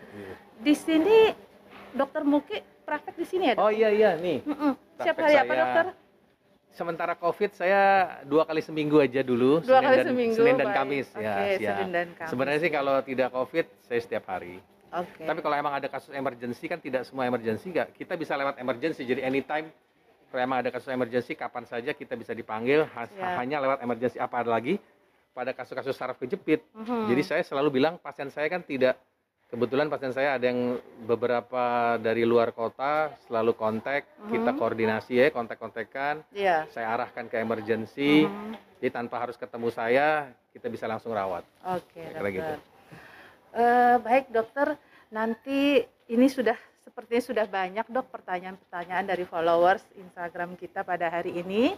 [0.60, 1.32] Di sini
[1.94, 3.62] dokter Muki praktek di sini ya dok?
[3.66, 4.42] Oh iya iya nih.
[4.44, 4.72] Mm -mm.
[5.02, 5.86] Siapa hari apa dokter?
[6.76, 7.80] Sementara COVID saya
[8.28, 9.64] dua kali seminggu aja dulu.
[9.64, 10.36] Dua Senin kali dan, seminggu.
[10.36, 11.72] Senin dan Kamis okay, ya.
[11.72, 12.28] Senin dan Kamis.
[12.28, 14.60] Sebenarnya sih kalau tidak COVID saya setiap hari.
[14.86, 15.26] Okay.
[15.26, 17.94] Tapi kalau emang ada kasus emergency kan tidak semua emergency nggak.
[17.96, 19.68] Kita bisa lewat emergency jadi anytime
[20.30, 23.38] kalau emang ada kasus emergency kapan saja kita bisa dipanggil yeah.
[23.38, 24.76] hanya lewat emergency apa ada lagi
[25.36, 26.64] pada kasus-kasus saraf kejepit.
[26.72, 27.02] Mm -hmm.
[27.12, 28.96] Jadi saya selalu bilang pasien saya kan tidak
[29.52, 34.32] kebetulan pasien saya ada yang beberapa dari luar kota selalu kontak, mm -hmm.
[34.32, 36.24] kita koordinasi ya, kontak-kontakan.
[36.32, 36.64] Yeah.
[36.72, 38.24] Saya arahkan ke emergency.
[38.24, 38.52] Mm -hmm.
[38.80, 41.44] Jadi tanpa harus ketemu saya, kita bisa langsung rawat.
[41.64, 42.75] Oke, okay, gitu.
[43.56, 44.76] Uh, baik dokter,
[45.08, 45.80] nanti
[46.12, 51.72] ini sudah sepertinya sudah banyak dok pertanyaan-pertanyaan dari followers Instagram kita pada hari ini,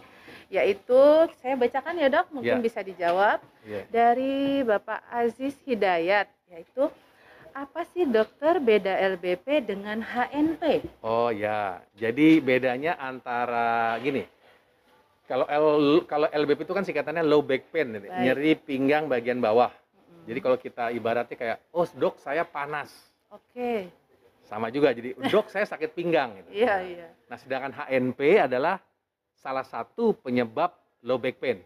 [0.51, 0.99] yaitu
[1.39, 2.65] saya bacakan ya dok, mungkin yeah.
[2.67, 3.87] bisa dijawab yeah.
[3.87, 6.91] dari Bapak Aziz Hidayat, yaitu
[7.55, 10.83] apa sih dokter beda LBP dengan HNP?
[10.99, 14.27] Oh ya, jadi bedanya antara gini,
[15.31, 18.07] kalau L kalau LBP itu kan singkatannya low back pain, Baik.
[18.07, 19.71] nyeri pinggang bagian bawah.
[20.29, 22.93] Jadi kalau kita ibaratnya kayak, oh dok saya panas.
[23.33, 23.49] Oke.
[23.49, 23.79] Okay.
[24.45, 26.37] Sama juga, jadi dok saya sakit pinggang.
[26.37, 26.61] Gitu.
[26.61, 27.07] Iya, iya.
[27.25, 28.77] Nah sedangkan HNP adalah
[29.33, 30.69] salah satu penyebab
[31.01, 31.65] low back pain.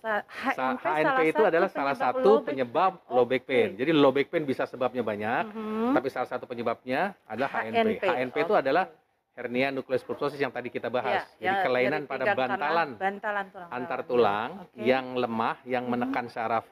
[0.00, 3.76] Sa HNP, HNP itu adalah salah satu penyebab low back pain.
[3.76, 3.86] Okay.
[3.86, 5.92] Jadi low back pain bisa sebabnya banyak, mm -hmm.
[5.94, 8.00] tapi salah satu penyebabnya adalah HNP.
[8.00, 8.88] HNP, HNP itu adalah
[9.36, 11.22] hernia nukleus pulposus yang tadi kita bahas.
[11.36, 14.88] Ya, Jadi ya, kelainan pada bantalan, bantalan tulang antar tulang okay.
[14.88, 16.02] yang lemah yang mm -hmm.
[16.08, 16.64] menekan saraf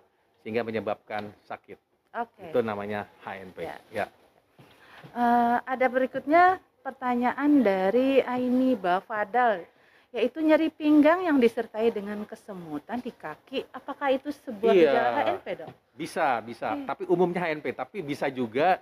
[0.49, 1.77] sehingga menyebabkan sakit.
[2.09, 2.49] Okay.
[2.49, 3.69] Itu namanya HNP.
[3.69, 3.77] Ya.
[3.93, 4.07] ya.
[5.13, 9.69] Uh, ada berikutnya pertanyaan dari Aini Bafadal
[10.09, 13.69] yaitu nyeri pinggang yang disertai dengan kesemutan di kaki.
[13.77, 15.71] Apakah itu sebuah iya, gejala HNP, Dok?
[15.93, 16.73] Bisa, bisa.
[16.73, 16.89] Okay.
[16.97, 18.81] Tapi umumnya HNP, tapi bisa juga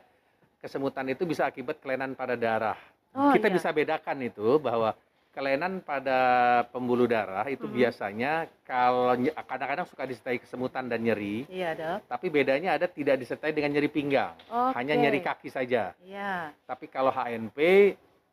[0.62, 2.78] kesemutan itu bisa akibat kelainan pada darah.
[3.10, 3.58] Oh, Kita iya.
[3.58, 4.94] bisa bedakan itu bahwa
[5.36, 6.18] kelainan pada
[6.66, 7.74] pembuluh darah itu Mhm.
[7.76, 8.32] biasanya
[8.64, 9.12] kalau
[9.44, 12.08] kadang-kadang suka disertai kesemutan dan nyeri, Iya, Dok.
[12.08, 14.32] tapi bedanya ada tidak disertai dengan nyeri pinggang,
[14.72, 15.02] hanya Oke.
[15.02, 15.92] nyeri kaki saja.
[16.00, 17.58] Iya, Tapi kalau HNP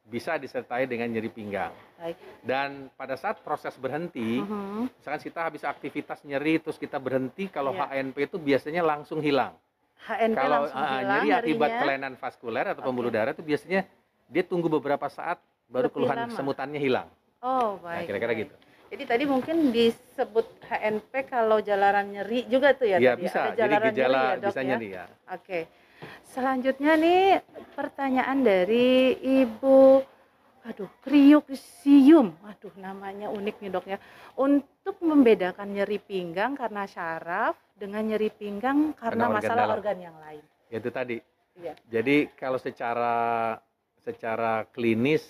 [0.01, 1.75] bisa disertai dengan nyeri pinggang.
[1.95, 2.15] baik.
[2.39, 4.91] Dan pada saat proses berhenti, Mhm.
[4.95, 7.87] misalkan kita habis aktivitas nyeri terus kita berhenti, kalau Iya.
[7.89, 9.55] HNP itu biasanya langsung hilang.
[10.03, 11.79] HNP kalau langsung ah, hilang nyeri akibat nyerinya.
[11.79, 13.15] kelainan vaskuler atau pembuluh Oke.
[13.15, 13.87] darah itu biasanya
[14.25, 16.29] dia tunggu beberapa saat baru Lebih keluhan lama.
[16.29, 17.07] kesemutannya hilang.
[17.39, 18.05] Oh, Nah, baik.
[18.07, 18.41] kira-kira baik.
[18.43, 18.55] gitu.
[18.89, 23.25] Jadi tadi mungkin disebut HNP kalau jalanan nyeri juga tuh ya Ya tadi.
[23.25, 24.67] bisa, Ada jadi gejala nyeri ya, Dok, bisa ya?
[24.67, 25.05] nyeri ya.
[25.29, 25.59] Oke.
[26.23, 27.23] Selanjutnya nih
[27.73, 29.79] pertanyaan dari Ibu
[30.63, 32.37] aduh, kriuksium.
[32.45, 33.97] Aduh, namanya unik nih, Dok ya.
[34.35, 39.75] Untuk membedakan nyeri pinggang karena syaraf dengan nyeri pinggang karena, Karena organ masalah dalam.
[39.75, 40.43] organ yang lain.
[40.69, 41.17] Ya itu tadi.
[41.53, 41.73] Iya.
[41.89, 43.15] Jadi kalau secara
[43.99, 45.23] secara klinis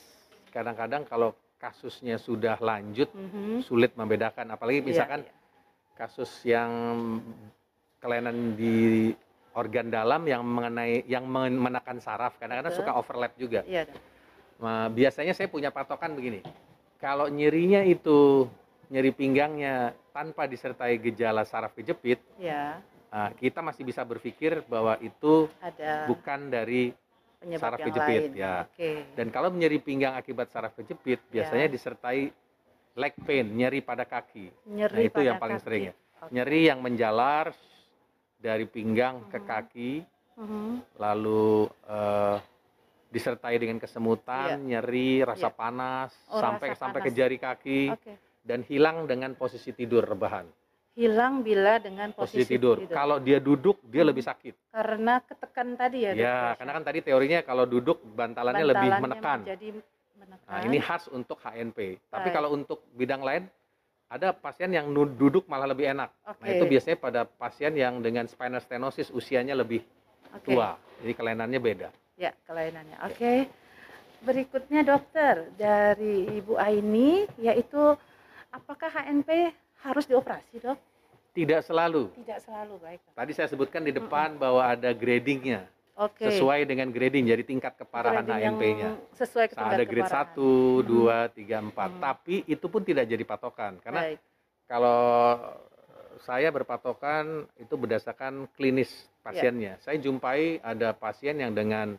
[0.54, 3.66] kadang-kadang kalau kasusnya sudah lanjut Mhm.
[3.66, 5.34] sulit membedakan apalagi Iya, misalkan iya.
[5.98, 6.70] kasus yang
[7.98, 9.10] kelainan di
[9.54, 13.64] organ dalam yang mengenai yang men- menekan saraf kadang-kadang suka overlap juga.
[14.60, 16.44] Nah, biasanya saya punya patokan begini.
[16.98, 18.48] Kalau nyerinya itu
[18.88, 25.50] nyeri pinggangnya tanpa disertai gejala saraf kejepit, Ya, nah, kita masih bisa berpikir bahwa itu
[25.60, 26.94] ada bukan dari
[27.44, 28.32] penyebab saraf yang kejepit, lain.
[28.34, 28.56] ya.
[28.64, 28.92] Oke.
[29.14, 32.32] dan kalau nyeri pinggang akibat saraf kejepit biasanya disertai
[32.94, 34.48] leg pain, nyeri pada kaki.
[34.66, 35.66] Nyeri Nah, itu pada yang paling kaki.
[35.66, 35.94] sering ya.
[35.94, 36.30] Oke.
[36.32, 37.46] Nyeri yang menjalar
[38.38, 39.46] dari pinggang ke Mhm.
[39.46, 39.92] kaki,
[40.36, 40.72] Mhm.
[40.98, 42.38] lalu eh,
[43.10, 45.54] disertai dengan kesemutan, nyeri, rasa Iya.
[45.54, 47.06] panas, Oh, sampai rasa sampai panas.
[47.06, 48.14] ke jari kaki Oke.
[48.42, 50.50] dan hilang dengan posisi tidur rebahan.
[50.94, 52.78] Hilang bila dengan Posisi, posisi, tidur.
[52.86, 54.14] Kalau dia duduk dia Hmm.
[54.14, 54.54] lebih sakit.
[54.70, 59.40] karena ketekan tadi ya, Ya, karena kan tadi teorinya kalau duduk bantalannya, lebih Bantalannya menekan.
[59.42, 59.68] menjadi
[60.16, 60.50] menekan.
[60.50, 61.80] Nah, ini khas untuk HNP.
[62.08, 62.34] Tapi Baik.
[62.34, 63.50] kalau untuk bidang lain,
[64.08, 66.14] ada pasien yang duduk malah lebih enak.
[66.24, 66.42] Oke.
[66.42, 69.82] Nah, itu biasanya pada pasien yang dengan spinal stenosis usianya lebih
[70.32, 70.54] Oke.
[70.54, 70.78] tua.
[71.02, 71.90] Jadi kelainannya beda.
[72.16, 73.02] Ya, kelainannya.
[73.04, 73.50] Oke.
[74.22, 77.98] Berikutnya dokter dari Ibu Aini yaitu
[78.50, 79.50] apakah HNP
[79.84, 80.78] harus dioperasi, Dok?
[81.34, 82.14] Tidak selalu.
[82.14, 83.00] Tidak selalu, baik.
[83.04, 83.14] Dok.
[83.18, 85.68] Tadi saya sebutkan di depan bahwa ada gradingnya.
[85.94, 86.26] Oke.
[86.26, 88.98] Sesuai dengan grading, jadi tingkat keparahan HNP-nya.
[89.14, 90.34] Sesuai Nah, tingkat ada grade keparahan.
[90.34, 91.90] 1, 2, 3, 4.
[91.94, 92.02] Hmm.
[92.02, 93.78] Tapi itu pun tidak jadi patokan.
[93.78, 94.20] Karena Baik.
[94.66, 95.02] kalau
[96.26, 99.22] saya berpatokan itu berdasarkan klinis Ya.
[99.22, 99.74] pasiennya.
[99.86, 101.96] Saya jumpai ada pasien yang dengan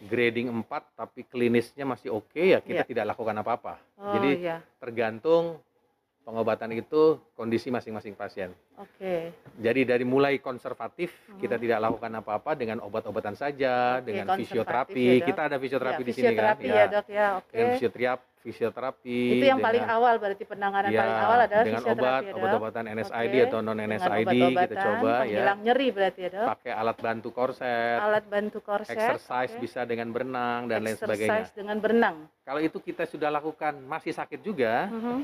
[0.00, 2.88] grading 4 tapi klinisnya masih oke ya kita Ya.
[2.88, 3.74] tidak lakukan apa-apa.
[3.96, 4.60] Oh, Jadi iya.
[4.80, 5.60] tergantung
[6.30, 7.02] pengobatan itu
[7.34, 8.54] kondisi masing-masing pasien.
[8.78, 9.34] Oke.
[9.58, 11.62] Jadi dari mulai konservatif kita Mhm.
[11.66, 15.02] tidak lakukan apa-apa dengan obat-obatan saja, Oke, dengan konservatif fisioterapi.
[15.02, 15.26] ya, Dok.
[15.26, 16.30] kita ada fisioterapi Ya, di sini kan.
[16.30, 17.26] fisioterapi ya, Dok ya.
[17.36, 17.50] Oke.
[17.50, 21.82] Dengan fisioterapi, fisioterapi Itu yang paling dengan- awal berarti penanganan ya, paling awal adalah dengan
[21.82, 25.20] fisioterapi obat, ya, obat-obatan NSAID Oke, atau non NSAID kita coba ya.
[25.20, 26.46] penghilang nyeri berarti ya, Dok.
[26.48, 28.96] Pakai alat bantu korset, Alat bantu korset.
[28.96, 29.60] exercise oke.
[29.60, 31.36] bisa dengan berenang dan lain sebagainya.
[31.36, 32.16] Exercise dengan berenang.
[32.40, 35.20] Kalau itu kita sudah lakukan masih sakit juga, Mhm.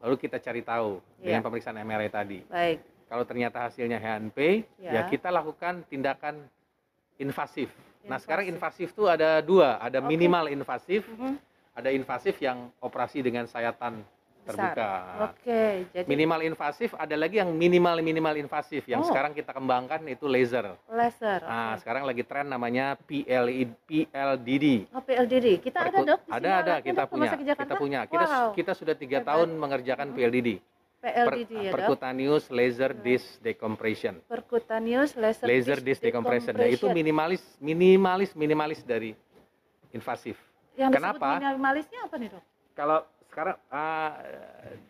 [0.00, 1.30] Lalu kita cari tahu Ya.
[1.30, 2.38] dengan pemeriksaan MRI tadi.
[2.48, 2.78] Baik.
[3.06, 4.38] Kalau ternyata hasilnya HNP,
[4.80, 4.90] Ya.
[4.90, 6.46] ya kita lakukan tindakan
[7.16, 7.68] invasif.
[8.02, 8.88] Nah sekarang Invasif.
[8.88, 10.08] invasif itu ada dua, ada Oke.
[10.08, 11.36] minimal invasif, Mhm.
[11.76, 14.00] ada invasif yang operasi dengan sayatan
[14.50, 14.72] Besar.
[14.72, 14.92] terbuka.
[15.26, 19.06] Oke, jadi Minimal invasif, ada lagi yang minimal minimal invasif yang Oh.
[19.06, 20.74] sekarang kita kembangkan itu laser.
[20.86, 21.40] laser.
[21.40, 21.80] Nah oke.
[21.80, 24.90] sekarang lagi tren namanya PLI, PLDD.
[24.90, 25.58] Oh, PLDD.
[25.58, 26.20] Kita ada, Perkut- Dok?
[26.20, 28.50] di sini ada ada kita Dok, punya kita punya kita Wow.
[28.52, 30.16] kita sudah tiga tahun mengerjakan Mhm.
[30.16, 30.50] PLDD
[31.00, 31.74] PLDD ya, Dok.
[31.74, 33.00] percutaneous laser Hmm.
[33.00, 39.16] disc decompression Percutaneous laser, laser disc decompression nah, itu minimalis minimalis minimalis dari
[39.90, 40.36] invasif
[40.72, 41.18] Yang Kenapa?
[41.18, 42.42] disebut minimalisnya apa nih, Dok?
[42.72, 42.98] kalau
[43.30, 44.18] sekarang ah,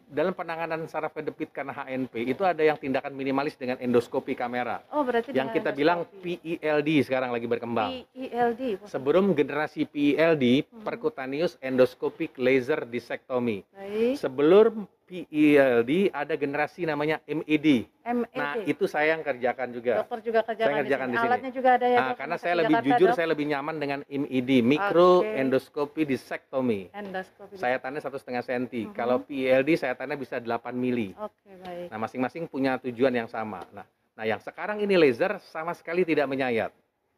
[0.06, 5.04] dalam penanganan saraf kedepit karena HNP itu ada yang tindakan minimalis dengan endoskopi kamera Oh,
[5.04, 6.56] berarti yang kita bilang endoskopi.
[6.56, 8.80] PELD sekarang lagi berkembang PELD.
[8.86, 10.80] Sebelum generasi PELD Hmm.
[10.80, 14.16] percutaneous endoscopic laser discectomy Baik.
[14.16, 17.90] sebelum PELD ada generasi namanya MED.
[18.06, 18.30] MED.
[18.38, 20.06] Nah, itu saya yang kerjakan juga.
[20.06, 21.26] Dokter juga kerjakan, Saya ngerjakan di di sini.
[21.26, 23.16] Alatnya juga ada ya, Nah, karena saya lebih Jakarta, jujur, Dok?
[23.18, 25.34] saya lebih nyaman dengan MED, micro Oke.
[25.34, 26.80] endoscopy disectomy.
[26.94, 27.54] endoskopi.
[27.58, 28.86] Sayatannya satu setengah senti.
[28.86, 28.94] Mhm.
[28.94, 31.10] Kalau PELD sayatannya bisa 8 mili.
[31.18, 31.90] Oke, baik.
[31.90, 33.66] Nah, masing-masing punya tujuan yang sama.
[33.74, 33.82] Nah,
[34.14, 36.70] nah yang sekarang ini laser sama sekali tidak menyayat.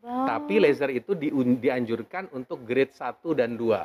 [0.02, 3.84] Oh, Tapi laser itu diun- dianjurkan untuk grade 1 dan 2.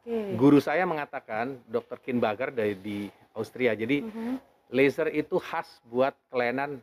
[0.00, 0.38] oke.
[0.38, 2.00] Guru saya mengatakan, Dr.
[2.00, 3.74] Kinbager dari di Austria.
[3.74, 4.34] Jadi Mhm.
[4.70, 6.78] laser itu khas buat kelainan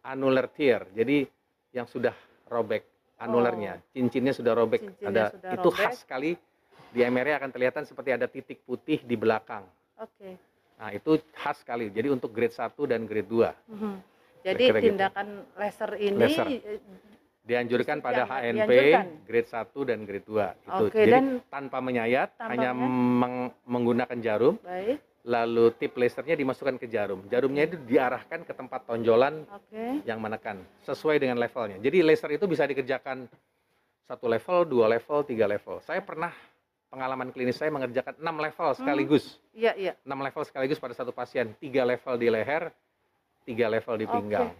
[0.00, 0.86] annular tear.
[0.90, 1.26] Jadi
[1.70, 2.14] yang sudah
[2.46, 4.80] robek anularnya, cincinnya sudah robek.
[4.80, 4.88] Oh.
[4.88, 5.78] Cincinnya ada sudah itu robek.
[5.80, 6.30] khas sekali
[6.90, 9.66] di MRI akan terlihat seperti ada titik putih di belakang.
[9.96, 10.38] Oke.
[10.74, 11.86] Nah, itu khas sekali.
[11.88, 13.50] Jadi untuk grade 1 dan grade 2.
[13.68, 13.94] Mhm.
[14.44, 14.88] Jadi Kira-kira gitu.
[14.92, 16.46] tindakan laser ini Laser.
[16.46, 16.80] eh,
[17.44, 19.06] Dianjurkan pada HNP dianjurkan.
[19.22, 20.84] grade 1 dan grade 2 itu.
[20.90, 24.96] Jadi dan tanpa menyayat, Tanpa hanya meng- menggunakan jarum, baik.
[25.24, 27.24] Lalu tip lasernya dimasukkan ke jarum.
[27.26, 30.04] Jarumnya itu diarahkan ke tempat tonjolan Oke.
[30.04, 31.80] yang menekan sesuai dengan levelnya.
[31.80, 33.24] Jadi laser itu bisa dikerjakan
[34.04, 35.80] satu level, dua level, tiga level.
[35.80, 36.28] Saya pernah
[36.92, 39.92] pengalaman klinis saya mengerjakan enam level sekaligus, Iya, iya.
[40.04, 42.68] enam level sekaligus pada satu pasien, tiga level di leher,
[43.42, 44.52] tiga level di pinggang.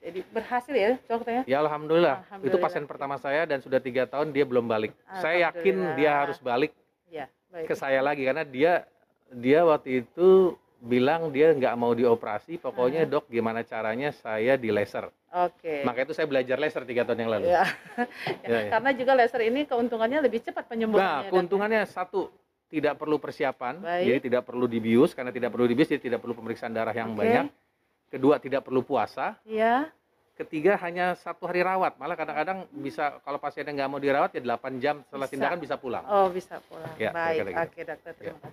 [0.00, 1.42] Jadi berhasil ya, dokter ya?
[1.46, 2.16] Ya alhamdulillah.
[2.16, 2.62] itu Alhamdulillah.
[2.62, 4.96] pasien pertama saya dan sudah tiga tahun dia belum balik.
[5.14, 5.96] Saya yakin Alhamdulillah.
[5.98, 6.72] dia harus balik
[7.06, 7.66] Iya, baik.
[7.68, 8.72] ke saya lagi karena dia
[9.30, 13.10] dia waktu itu bilang dia nggak mau dioperasi, pokoknya Hmm.
[13.10, 15.08] dok gimana caranya saya di laser.
[15.32, 15.82] Oke.
[15.82, 17.46] Maka itu saya belajar laser tiga tahun yang lalu.
[17.48, 17.64] Ya.
[18.46, 18.70] Ya, ya.
[18.70, 21.26] Karena juga laser ini keuntungannya lebih cepat penyembuhannya.
[21.26, 22.30] Nah, keuntungannya satu
[22.66, 24.04] tidak perlu persiapan, Baik.
[24.06, 27.18] jadi tidak perlu dibius karena tidak perlu dibius, jadi tidak perlu pemeriksaan darah yang Oke.
[27.24, 27.46] banyak.
[28.06, 29.34] Kedua tidak perlu puasa.
[29.42, 29.90] Iya.
[30.36, 34.76] Ketiga hanya satu hari rawat, malah kadang-kadang bisa kalau pasiennya nggak mau dirawat ya 8
[34.76, 35.32] jam setelah Bisa.
[35.32, 36.04] tindakan bisa pulang.
[36.04, 36.92] Oh, bisa pulang.
[37.00, 37.56] Ya, Baik.
[37.56, 38.12] Oke, dokter.
[38.12, 38.52] Terima kasih.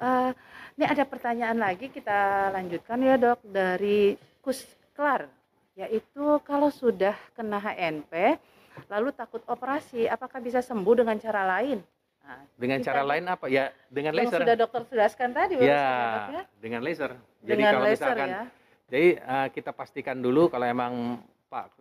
[0.00, 0.30] Eh,
[0.74, 2.18] ini ada pertanyaan lagi kita
[2.50, 5.28] lanjutkan ya, Dok, dari Kusklar,
[5.76, 8.40] yaitu kalau sudah kena HNP
[8.88, 11.84] lalu takut operasi, apakah bisa sembuh dengan cara lain?
[12.24, 13.44] Nah, Dengan kita- cara lain apa?
[13.44, 14.40] Ya dengan yang laser.
[14.40, 15.84] sudah dokter jelaskan tadi Ya, ya,
[16.32, 16.42] ya?
[16.56, 17.12] dengan laser.
[17.44, 18.42] Jadi Dengan kalau laser misalkan ya.
[18.90, 21.78] Jadi eh, kita pastikan dulu kalau emang Pak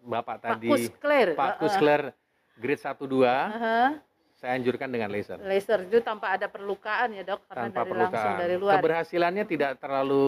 [0.00, 1.34] Bapak Pak tadi Kuskler.
[1.34, 1.58] Pak.
[1.58, 2.14] Kuskler
[2.56, 3.88] grade 1 2, Heeh.
[4.32, 5.42] saya anjurkan dengan laser.
[5.42, 8.38] Laser itu tanpa ada perlukaan ya, Dok, karena Tanpa dari langsung perlukaan.
[8.38, 8.74] dari luar.
[8.78, 10.26] Keberhasilannya tidak terlalu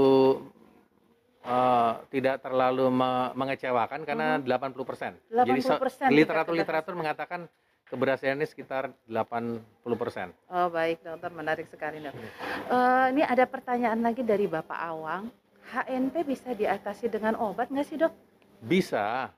[1.40, 5.14] eh, tidak terlalu me- mengecewakan karena 80%.
[5.24, 7.46] Jadi so- 80% literatur-literatur mengatakan
[7.86, 10.34] keberhasilannya sekitar 80%.
[10.50, 12.12] Oh baik dokter, menarik sekali dok.
[12.12, 15.30] Eh, ini ada pertanyaan lagi dari Bapak Awang.
[15.68, 18.12] HNP bisa diatasi dengan obat nggak sih dok?
[18.58, 19.28] Bisa.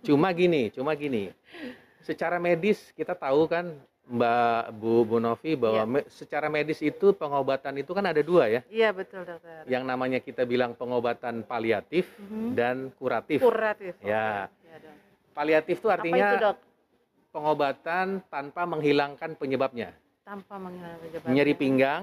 [0.00, 1.32] Cuma gini, cuma gini.
[1.98, 3.72] Secara medis kita tahu kan
[4.04, 5.88] Mbak Bu Bu Novi bahwa Iya.
[5.88, 8.60] me- secara medis itu pengobatan itu kan ada dua ya.
[8.68, 9.62] Iya betul dokter.
[9.64, 12.46] Yang namanya kita bilang pengobatan paliatif Mhm.
[12.52, 13.38] dan kuratif.
[13.40, 13.94] Kuratif.
[14.00, 14.50] Ya.
[14.60, 14.94] Ya, dok.
[15.32, 16.56] Paliatif itu Apa artinya itu dok?
[17.30, 19.94] pengobatan tanpa menghilangkan penyebabnya.
[20.22, 21.30] Tanpa menghilangkan penyebab.
[21.30, 22.02] Nyeri pinggang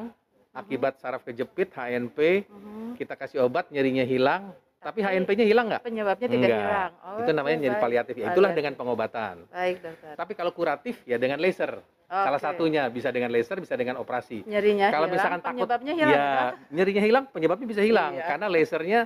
[0.52, 2.98] akibat saraf kejepit HNP, Mhm.
[2.98, 5.84] kita kasih obat nyerinya hilang, tapi Tapi HNP-nya hilang nggak?
[5.84, 6.64] Penyebabnya tidak Enggak.
[6.64, 6.92] hilang.
[7.04, 7.84] Oh, itu namanya nyeri baik.
[7.84, 8.14] paliatif.
[8.16, 9.36] Ya, itulah dengan pengobatan.
[9.52, 10.14] Baik dokter.
[10.16, 11.84] Tapi kalau kuratif ya dengan laser.
[12.10, 12.48] Salah Oke.
[12.48, 14.42] satunya bisa dengan laser, bisa dengan operasi.
[14.42, 16.16] Nyerinya Kalau hilang, misalkan takut, penyebabnya hilang.
[16.16, 16.34] ya
[16.72, 18.26] nyerinya hilang, penyebabnya bisa hilang Iya.
[18.26, 19.00] karena lasernya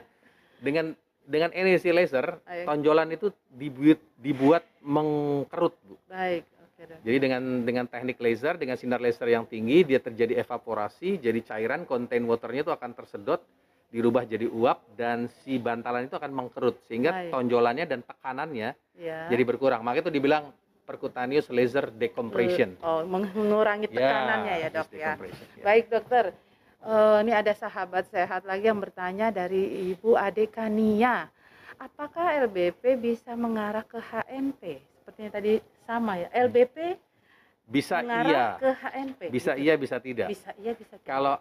[0.57, 0.85] dengan
[1.23, 2.63] dengan energi laser, Baik.
[2.63, 5.95] tonjolan itu dibuat dibuat mengkerut, Bu.
[6.05, 6.43] Baik.
[6.85, 6.99] Dok.
[7.03, 11.83] Jadi dengan dengan teknik laser, dengan sinar laser yang tinggi, dia terjadi evaporasi, jadi cairan
[11.83, 13.41] contain waternya itu akan tersedot,
[13.89, 17.31] dirubah jadi uap dan si bantalan itu akan mengkerut sehingga Baik.
[17.31, 19.25] tonjolannya dan tekanannya Ya.
[19.27, 19.81] jadi berkurang.
[19.81, 20.53] Makanya itu dibilang
[20.85, 22.77] percutaneous laser decompression.
[22.85, 25.13] Oh mengurangi tekanannya ya, dok just ya.
[25.17, 25.63] ya.
[25.63, 26.35] Baik dokter,
[26.83, 31.31] Eh, ini ada sahabat sehat lagi yang bertanya dari Ibu Ade Kania.
[31.79, 34.83] Apakah LBP bisa mengarah ke HNP?
[34.99, 36.27] Sepertinya tadi sama ya.
[36.33, 36.97] LBP
[37.63, 39.21] Bisa iya, ke HNP.
[39.31, 39.63] bisa gitu.
[39.63, 40.27] iya, bisa tidak.
[40.27, 41.07] Bisa iya, bisa tidak.
[41.07, 41.39] Kalau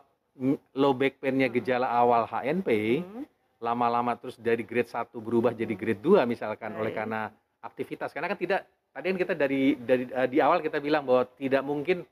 [0.72, 1.56] low back pain-nya Hmm.
[1.56, 2.68] gejala awal HNP,
[3.00, 3.24] Hmm,
[3.58, 6.98] lama-lama terus dari grade 1 berubah jadi grade 2 misalkan oleh Baik.
[6.98, 7.20] karena
[7.60, 8.10] aktivitas.
[8.10, 8.60] Karena kan tidak
[8.92, 12.06] tadi kan kita dari dari eh, di awal kita bilang bahwa tidak mungkin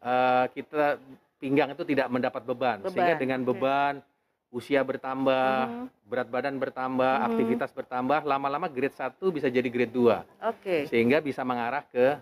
[0.00, 0.98] eh, kita
[1.38, 3.98] pinggang itu tidak mendapat beban, Beban, sehingga dengan beban
[4.52, 5.84] usia bertambah, Mhm.
[6.04, 7.26] berat badan bertambah, Mhm.
[7.26, 10.84] aktivitas bertambah, lama-lama grade 1 bisa jadi grade 2 Oke.
[10.86, 12.20] sehingga bisa mengarah ke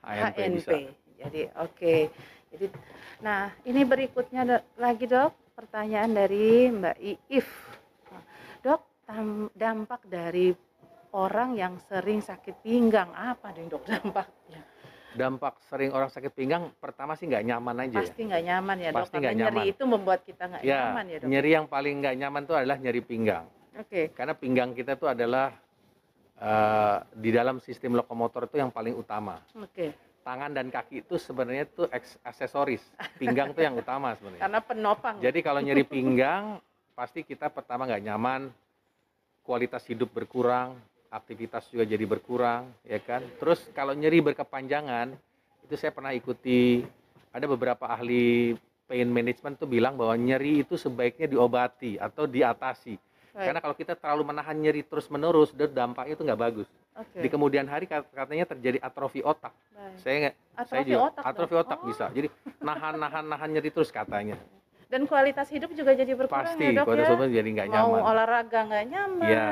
[0.00, 0.54] HNP, HNP.
[0.54, 0.70] bisa.
[1.18, 1.96] Jadi oke.
[2.54, 2.66] Jadi
[3.18, 5.34] nah, ini berikutnya do- lagi, Dok.
[5.54, 6.96] Pertanyaan dari Mbak
[7.30, 7.48] Iif.
[8.60, 8.82] Dok,
[9.54, 10.50] dampak dari
[11.14, 14.62] orang yang sering sakit pinggang apa nih, Dok, dampaknya?
[15.14, 18.00] Dampak sering orang sakit pinggang pertama sih nggak nyaman aja ya.
[18.02, 18.96] Pasti nggak nyaman ya, Dok.
[18.96, 19.72] Pasti Karena nggak nyeri nyaman.
[19.72, 21.28] itu membuat kita nggak Ya, nyaman ya, Dok.
[21.30, 23.44] nyeri yang paling nggak nyaman itu adalah nyeri pinggang.
[23.74, 24.02] Oke.
[24.10, 25.46] Karena pinggang kita itu adalah
[26.34, 29.38] eh, di dalam sistem lokomotor itu yang paling utama.
[29.54, 29.94] Oke.
[30.20, 32.82] Tangan dan kaki itu sebenarnya itu eks- aksesoris.
[33.14, 34.42] Pinggang itu yang utama sebenarnya.
[34.42, 35.16] Karena penopang.
[35.20, 36.58] Jadi kalau nyeri pinggang,
[36.90, 38.48] pasti kita pertama nggak nyaman,
[39.42, 40.74] kualitas hidup berkurang,
[41.14, 43.22] aktivitas juga jadi berkurang, ya kan.
[43.38, 45.14] Terus kalau nyeri berkepanjangan,
[45.62, 46.82] itu saya pernah ikuti
[47.30, 52.94] ada beberapa ahli pain management tuh bilang bahwa nyeri itu sebaiknya diobati atau diatasi.
[53.34, 53.50] Baik.
[53.50, 56.68] Karena kalau kita terlalu menahan nyeri terus menerus, dampaknya itu nggak bagus.
[56.94, 57.26] Okay.
[57.26, 59.50] Di kemudian hari katanya terjadi atrofi otak.
[59.74, 59.98] Baik.
[59.98, 60.34] Saya nggak,
[60.70, 61.86] saya juga otak atrofi otak oh.
[61.90, 62.06] bisa.
[62.14, 62.28] Jadi
[62.62, 64.38] nahan nahan nahan nyeri terus katanya.
[64.86, 67.14] Dan kualitas hidup juga jadi berkurang Pasti, ya dok kualitas ya.
[67.18, 67.90] hidup jadi nggak nyaman.
[67.90, 69.46] Mau olahraga nggak nyaman, ya.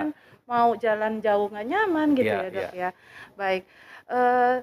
[0.52, 2.70] Mau jalan jauh nggak nyaman gitu ya, ya dok ya.
[2.76, 2.90] ya.
[3.40, 3.62] Baik.
[4.12, 4.56] Uh,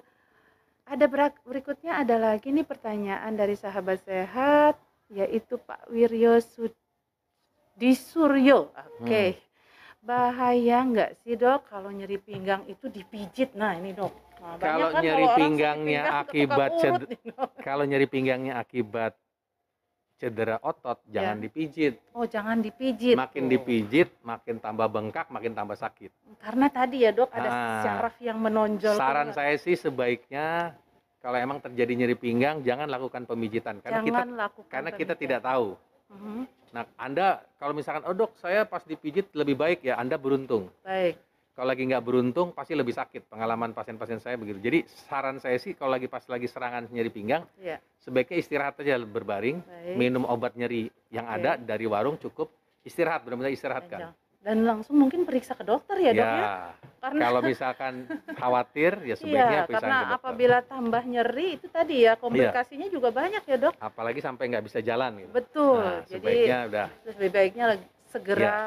[0.86, 1.06] ada
[1.46, 4.78] berikutnya ada lagi nih pertanyaan dari sahabat sehat
[5.10, 8.70] yaitu Pak Wiryo Sudi Suryo.
[8.70, 9.02] Oke.
[9.02, 9.30] Okay.
[9.34, 9.48] Hmm.
[10.00, 13.58] Bahaya nggak sih dok kalau nyeri pinggang itu dipijit?
[13.58, 14.14] Nah ini dok.
[14.40, 19.14] Nah, kalau kan nyeri kalau pinggangnya pinggang akibat cedera, kalau nyeri pinggangnya akibat
[20.20, 21.24] cedera otot ya.
[21.24, 21.94] jangan dipijit.
[22.12, 23.16] Oh jangan dipijit.
[23.16, 23.50] Makin oh.
[23.56, 26.12] dipijit, makin tambah bengkak, makin tambah sakit.
[26.44, 29.00] Karena tadi ya dok ada nah, syaraf yang menonjol.
[29.00, 30.76] Saran saya sih sebaiknya
[31.24, 35.40] kalau emang terjadi nyeri pinggang jangan lakukan pemijitan karena jangan kita lakukan karena kita tidak
[35.48, 35.80] tahu.
[36.10, 36.44] Uh-huh.
[36.70, 40.68] Nah, Anda kalau misalkan oh dok saya pas dipijit lebih baik ya Anda beruntung.
[40.84, 41.16] Baik.
[41.60, 43.28] Kalau lagi nggak beruntung pasti lebih sakit.
[43.28, 44.64] Pengalaman pasien-pasien saya begitu.
[44.64, 47.84] Jadi saran saya sih kalau lagi pas lagi serangan nyeri pinggang, ya.
[48.00, 49.96] sebaiknya istirahat aja berbaring, baik.
[50.00, 51.44] minum obat nyeri yang okay.
[51.44, 52.48] ada dari warung cukup,
[52.88, 56.52] istirahat benar-benar istirahatkan dan langsung mungkin periksa ke dokter ya dok ya, ya?
[57.04, 57.94] karena kalau misalkan
[58.40, 60.16] khawatir ya sebaiknya iya, periksa karena ke dokter.
[60.24, 62.94] apabila tambah nyeri itu tadi ya komplikasinya iya.
[62.96, 65.32] juga banyak ya dok apalagi sampai nggak bisa jalan gitu.
[65.36, 67.66] betul nah, jadi sebaiknya udah lebih baiknya
[68.08, 68.58] segera ya.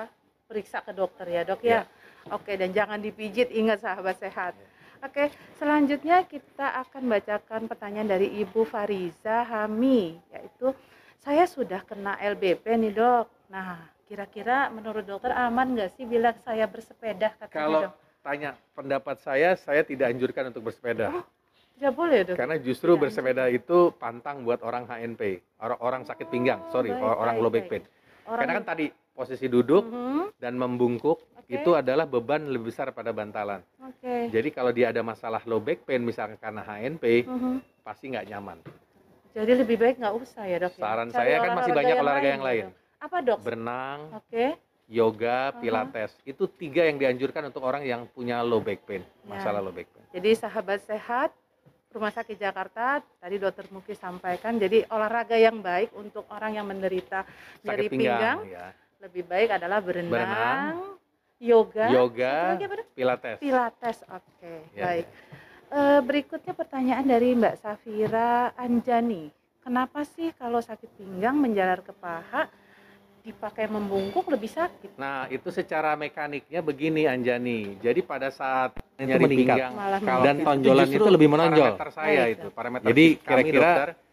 [0.44, 1.80] periksa ke dokter ya dok ya, ya.
[2.30, 4.54] Oke dan jangan dipijit ingat sahabat sehat.
[5.02, 10.70] Oke, selanjutnya kita akan bacakan pertanyaan dari Ibu Fariza Hami, yaitu
[11.18, 13.26] saya sudah kena LBP nih dok.
[13.50, 13.82] Nah,
[14.12, 17.32] Kira-kira menurut dokter aman nggak sih bila saya bersepeda?
[17.48, 17.96] Kalau dok?
[18.20, 21.08] tanya pendapat saya, saya tidak anjurkan untuk bersepeda.
[21.08, 21.24] Oh,
[21.80, 22.36] tidak boleh dok?
[22.36, 23.64] Karena justru tidak bersepeda anjurkan.
[23.64, 27.52] itu pantang buat orang HNP, orang orang sakit pinggang, oh, sorry, baik, orang baik, low
[27.56, 27.82] back pain.
[28.28, 28.40] Orang...
[28.44, 29.96] Karena kan tadi posisi duduk mhm.
[29.96, 30.26] -huh.
[30.36, 31.60] dan membungkuk okay.
[31.60, 33.60] itu adalah beban lebih besar pada bantalan.
[33.98, 34.30] Okay.
[34.30, 37.38] Jadi kalau dia ada masalah low back pain misalkan karena HNP, uh mhm.
[37.38, 37.56] -huh.
[37.86, 38.58] pasti nggak nyaman.
[39.32, 40.72] Jadi lebih baik nggak usah ya dok?
[40.76, 40.82] Ya?
[40.84, 41.14] Saran ya?
[41.16, 42.64] saya kan masih banyak olahraga yang lain.
[42.68, 43.00] Gitu.
[43.00, 43.38] Apa dok?
[43.40, 44.00] Berenang.
[44.16, 44.28] Oke.
[44.28, 44.50] Okay.
[44.92, 46.12] Yoga, pilates.
[46.12, 46.30] Uh -huh.
[46.36, 49.24] Itu tiga yang dianjurkan untuk orang yang punya low back pain, ya.
[49.24, 50.04] masalah low back pain.
[50.12, 51.32] Jadi sahabat sehat,
[51.92, 57.24] Rumah Sakit Jakarta, tadi dokter Muki sampaikan, jadi olahraga yang baik untuk orang yang menderita
[57.64, 58.66] nyeri pinggang, pinggang ya.
[59.00, 60.76] lebih baik adalah berenang, berenang
[61.42, 62.34] yoga, yoga,
[62.94, 63.38] pilates.
[63.42, 64.58] Pilates, oke, okay.
[64.78, 65.06] ya, baik.
[65.10, 65.74] Ya.
[65.74, 69.34] E, berikutnya pertanyaan dari Mbak Safira Anjani.
[69.62, 72.46] Kenapa sih kalau sakit pinggang menjalar ke paha
[73.22, 74.98] dipakai membungkuk lebih sakit.
[74.98, 77.78] Nah, itu secara mekaniknya begini Anjani.
[77.78, 79.72] Jadi pada saat itu nyeri pinggang
[80.26, 81.78] dan tonjolan itu, itu lebih menonjol.
[81.78, 83.70] Parameter saya itu, parameter Jadi kira-kira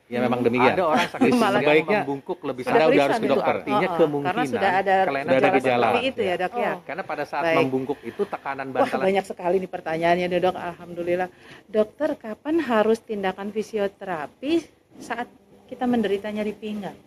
[0.09, 0.73] Ya memang demikian.
[0.73, 2.81] Ada orang sakit sebaiknya membungkuk lebih sakit.
[2.81, 3.55] Anda harus ke dokter.
[3.61, 3.97] Artinya oh, oh.
[4.01, 5.87] kemungkinan karena sudah ada sudah ada gejala.
[6.01, 6.73] itu ya, Dok ya.
[6.73, 6.77] Oh.
[6.81, 7.57] Karena pada saat Baik.
[7.61, 8.89] membungkuk itu tekanan bantalan.
[8.89, 10.57] Wah, banyak sekali nih pertanyaannya, Dok.
[10.57, 11.29] Alhamdulillah.
[11.69, 14.65] Dokter, kapan harus tindakan fisioterapi
[14.97, 15.29] saat
[15.69, 16.97] kita menderita nyeri pinggang?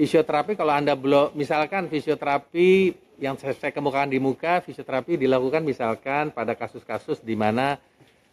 [0.00, 6.32] fisioterapi kalau Anda belum misalkan fisioterapi yang saya, saya kemukakan di muka, fisioterapi dilakukan misalkan
[6.32, 7.76] pada kasus-kasus di mana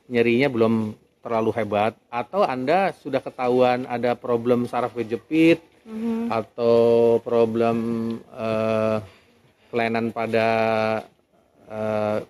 [0.08, 0.96] nyerinya belum
[1.28, 6.32] terlalu hebat atau Anda sudah ketahuan ada problem saraf kejepit mm-hmm.
[6.32, 7.78] atau problem
[8.32, 9.04] uh,
[9.68, 10.48] kelainan pada
[11.68, 12.24] uh,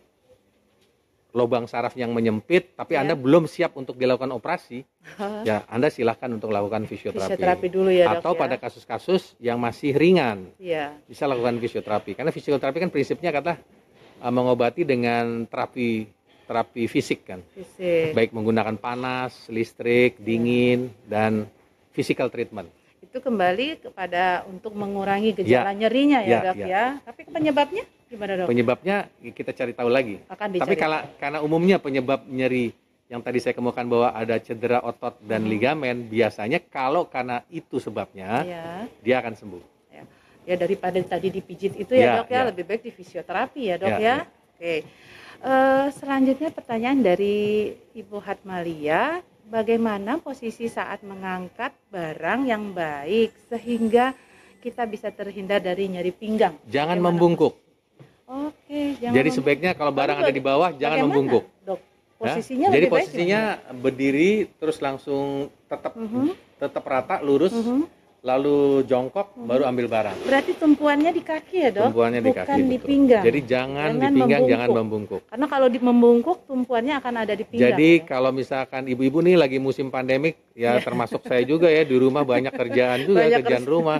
[1.37, 3.05] lubang saraf yang menyempit, tapi ya.
[3.05, 4.81] Anda belum siap untuk dilakukan operasi,
[5.49, 7.37] ya Anda silahkan untuk lakukan fisioterapi.
[7.37, 10.97] Fisioterapi dulu ya Atau dok, pada kasus-kasus yang masih ringan, ya.
[11.05, 12.17] bisa lakukan fisioterapi.
[12.17, 13.53] Karena fisioterapi kan prinsipnya kata
[14.25, 16.16] uh, mengobati dengan terapi
[16.47, 18.15] terapi fisik kan, fisik.
[18.15, 20.23] baik menggunakan panas, listrik, ya.
[20.23, 21.45] dingin, dan
[21.91, 22.71] physical treatment
[23.17, 25.79] itu kembali kepada untuk mengurangi gejala ya.
[25.79, 26.67] nyerinya ya, ya dok ya.
[26.67, 26.85] ya.
[27.01, 28.47] Tapi penyebabnya gimana dok?
[28.51, 28.97] Penyebabnya
[29.33, 30.15] kita cari tahu lagi.
[30.29, 30.63] Akan dicari.
[30.69, 32.75] Tapi kalau karena umumnya penyebab nyeri
[33.07, 35.49] yang tadi saya kemukakan bahwa ada cedera otot dan hmm.
[35.49, 38.67] ligamen, biasanya kalau karena itu sebabnya, ya.
[38.99, 39.63] dia akan sembuh.
[39.95, 40.03] Ya.
[40.43, 43.75] ya daripada tadi dipijit itu ya, ya dok ya, ya, lebih baik di fisioterapi ya
[43.79, 43.97] dok ya.
[43.97, 44.03] ya.
[44.03, 44.17] ya.
[44.27, 44.75] Oke.
[45.37, 54.17] Uh, selanjutnya pertanyaan dari Ibu Hatmalia bagaimana posisi saat mengangkat barang yang baik sehingga
[54.65, 56.57] kita bisa terhindar dari nyeri pinggang.
[56.65, 57.05] Jangan bagaimana?
[57.13, 57.53] membungkuk.
[58.27, 61.45] Oke, jangan Jadi sebaiknya kalau barang ada di bawah jangan membungkuk.
[61.63, 61.79] Dok,
[62.17, 66.33] posisinya Jadi posisinya baik berdiri terus langsung tetap uh mhm.
[66.33, 66.35] -huh.
[66.59, 67.53] tetap rata lurus.
[67.53, 67.77] Uh mhm.
[67.85, 67.96] -huh
[68.27, 69.47] lalu jongkok hmm.
[69.47, 70.17] baru ambil barang.
[70.27, 71.85] Berarti tumpuannya di kaki ya dok?
[71.87, 72.51] Tumpuannya di kaki.
[72.51, 73.23] Bukan di pinggang.
[73.23, 74.51] Jadi jangan, jangan di pinggang, membungkuk.
[74.51, 75.21] jangan membungkuk.
[75.31, 77.71] Karena kalau di membungkuk tumpuannya akan ada di pinggang.
[77.71, 78.03] Jadi ya?
[78.03, 80.83] kalau misalkan ibu-ibu nih lagi musim pandemik, ya iya.
[80.83, 83.99] termasuk saya juga ya di rumah banyak kerjaan juga banyak kerjaan rumah.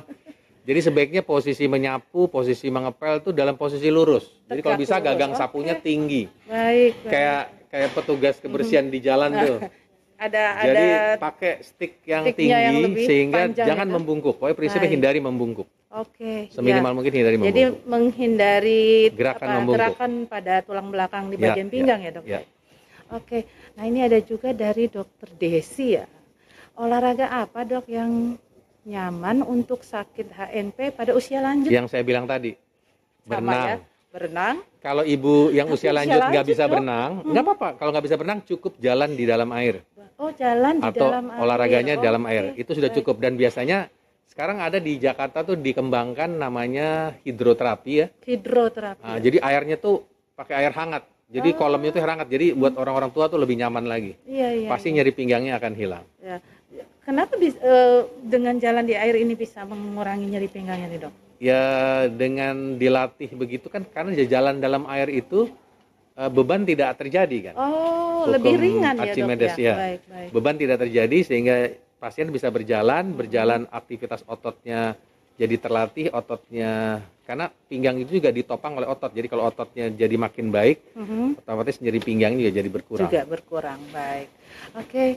[0.68, 4.28] Jadi sebaiknya posisi menyapu, posisi mengepel itu dalam posisi lurus.
[4.52, 5.40] Jadi kalau bisa gagang lurus.
[5.40, 5.86] sapunya okay.
[5.88, 6.24] tinggi.
[6.44, 6.92] Baik, baik.
[7.08, 9.58] Kayak kayak petugas kebersihan di jalan tuh.
[10.18, 13.96] ada Jadi ada pakai stick yang tinggi yang sehingga jangan itu.
[13.96, 14.36] membungkuk.
[14.42, 14.96] Pokoknya prinsipnya Baik.
[14.98, 15.68] hindari membungkuk.
[15.94, 16.50] Oke.
[16.50, 16.96] Seminimal ya.
[16.98, 17.54] mungkin hindari membungkuk.
[17.54, 19.78] Jadi menghindari gerakan apa, membungkuk.
[19.78, 22.26] gerakan pada tulang belakang di ya, bagian ya, pinggang ya, ya Dok.
[22.26, 22.40] Ya.
[23.14, 23.40] Oke.
[23.80, 26.06] Nah, ini ada juga dari Dokter Desi ya.
[26.76, 28.36] Olahraga apa, Dok, yang
[28.88, 31.70] nyaman untuk sakit HNP pada usia lanjut?
[31.70, 32.56] Yang saya bilang tadi.
[33.28, 33.68] Sama berenang.
[33.68, 33.78] Ya?
[34.12, 34.56] Berenang.
[34.88, 36.80] Kalau ibu yang usia, lanjut nggak bisa dok?
[36.80, 37.32] berenang, hmm.
[37.36, 37.70] nggak apa-apa.
[37.76, 39.84] Kalau nggak bisa berenang, cukup jalan di dalam air.
[40.16, 41.40] Oh, jalan di Atau dalam air.
[41.44, 42.56] olahraganya oh, dalam air.
[42.56, 43.04] Itu sudah Baik.
[43.04, 43.92] cukup dan biasanya
[44.32, 48.08] sekarang ada di Jakarta tuh dikembangkan namanya hidroterapi ya.
[48.24, 49.04] Hidroterapi.
[49.04, 50.08] Nah, jadi airnya tuh
[50.40, 51.04] pakai air hangat.
[51.28, 51.56] Jadi oh.
[51.60, 52.28] kolamnya itu hangat.
[52.32, 54.16] Jadi buat orang-orang tua tuh lebih nyaman lagi.
[54.24, 54.68] Iya, iya.
[54.72, 55.04] Pasti iya.
[55.04, 56.08] nyeri pinggangnya akan hilang.
[56.24, 56.40] Ya.
[57.04, 61.27] Kenapa bisa, uh, dengan jalan di air ini bisa mengurangi nyeri pinggangnya nih dok?
[61.38, 61.64] Ya
[62.10, 65.54] dengan dilatih begitu kan karena jalan dalam air itu
[66.18, 67.56] uh, beban tidak terjadi kan.
[67.56, 69.54] Oh, Hukum lebih ringan ya dok ya.
[69.58, 69.76] ya.
[69.78, 70.30] Baik, baik.
[70.34, 71.56] Beban tidak terjadi sehingga
[72.02, 74.98] pasien bisa berjalan, berjalan aktivitas ototnya
[75.38, 79.14] jadi terlatih, ototnya karena pinggang itu juga ditopang oleh otot.
[79.14, 81.46] Jadi kalau ototnya jadi makin baik, mm-hmm.
[81.46, 83.06] otomatis nyeri pinggang juga jadi berkurang.
[83.06, 84.30] Juga berkurang, baik.
[84.74, 84.90] Oke.
[84.90, 85.10] Okay.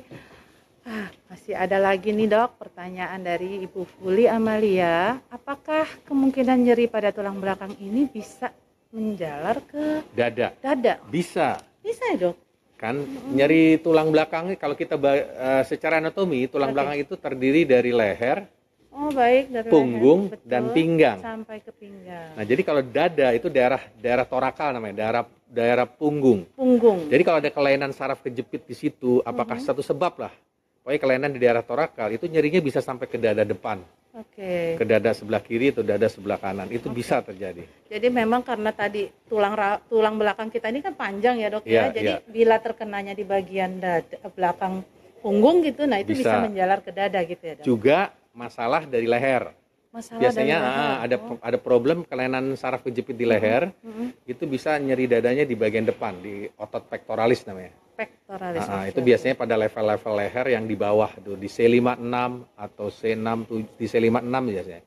[1.30, 5.22] Masih ada lagi nih dok, pertanyaan dari Ibu Fuli Amalia.
[5.30, 8.51] Apakah kemungkinan nyeri pada tulang belakang ini bisa
[8.91, 10.51] menjalar ke dada.
[10.59, 10.99] Dada.
[11.07, 11.62] Bisa.
[11.78, 12.36] Bisa ya, Dok.
[12.74, 13.30] Kan mm-hmm.
[13.38, 16.76] nyeri tulang belakang kalau kita uh, secara anatomi tulang okay.
[16.80, 18.43] belakang itu terdiri dari leher,
[18.91, 21.18] Oh baik dari punggung leher, dan pinggang.
[21.22, 22.34] Sampai ke pinggang.
[22.34, 26.43] Nah jadi kalau dada itu daerah daerah torakal namanya, daerah daerah punggung.
[26.59, 27.07] Punggung.
[27.07, 29.70] Jadi kalau ada kelainan saraf kejepit di situ, apakah mm -hmm.
[29.70, 30.34] satu sebab lah?
[30.81, 33.85] Pokoknya kelainan di daerah torakal itu nyerinya bisa sampai ke dada depan.
[34.16, 34.43] Oke.
[34.43, 34.66] Okay.
[34.81, 36.97] Ke dada sebelah kiri atau dada sebelah kanan itu okay.
[36.97, 37.62] bisa terjadi.
[37.87, 39.55] Jadi memang karena tadi tulang
[39.87, 41.93] tulang belakang kita ini kan panjang ya dok ya.
[41.93, 42.18] ya Jadi ya.
[42.24, 44.83] bila terkenanya di bagian dada belakang
[45.20, 47.64] punggung gitu, nah itu bisa, bisa menjalar ke dada gitu ya dok.
[47.68, 47.99] Juga
[48.33, 49.53] masalah dari leher.
[49.93, 50.81] Masalah Biasanya dari leher.
[50.81, 51.39] Ah, ada oh.
[51.39, 54.09] ada problem kelainan saraf kejepit di leher, mm -hmm.
[54.26, 58.64] itu bisa nyeri dadanya di bagian depan di otot pectoralis namanya pectoralis.
[58.64, 62.16] Nah, itu biasanya pada level-level leher yang di bawah tuh di C56
[62.57, 64.82] atau C6 tuh di C56 biasanya.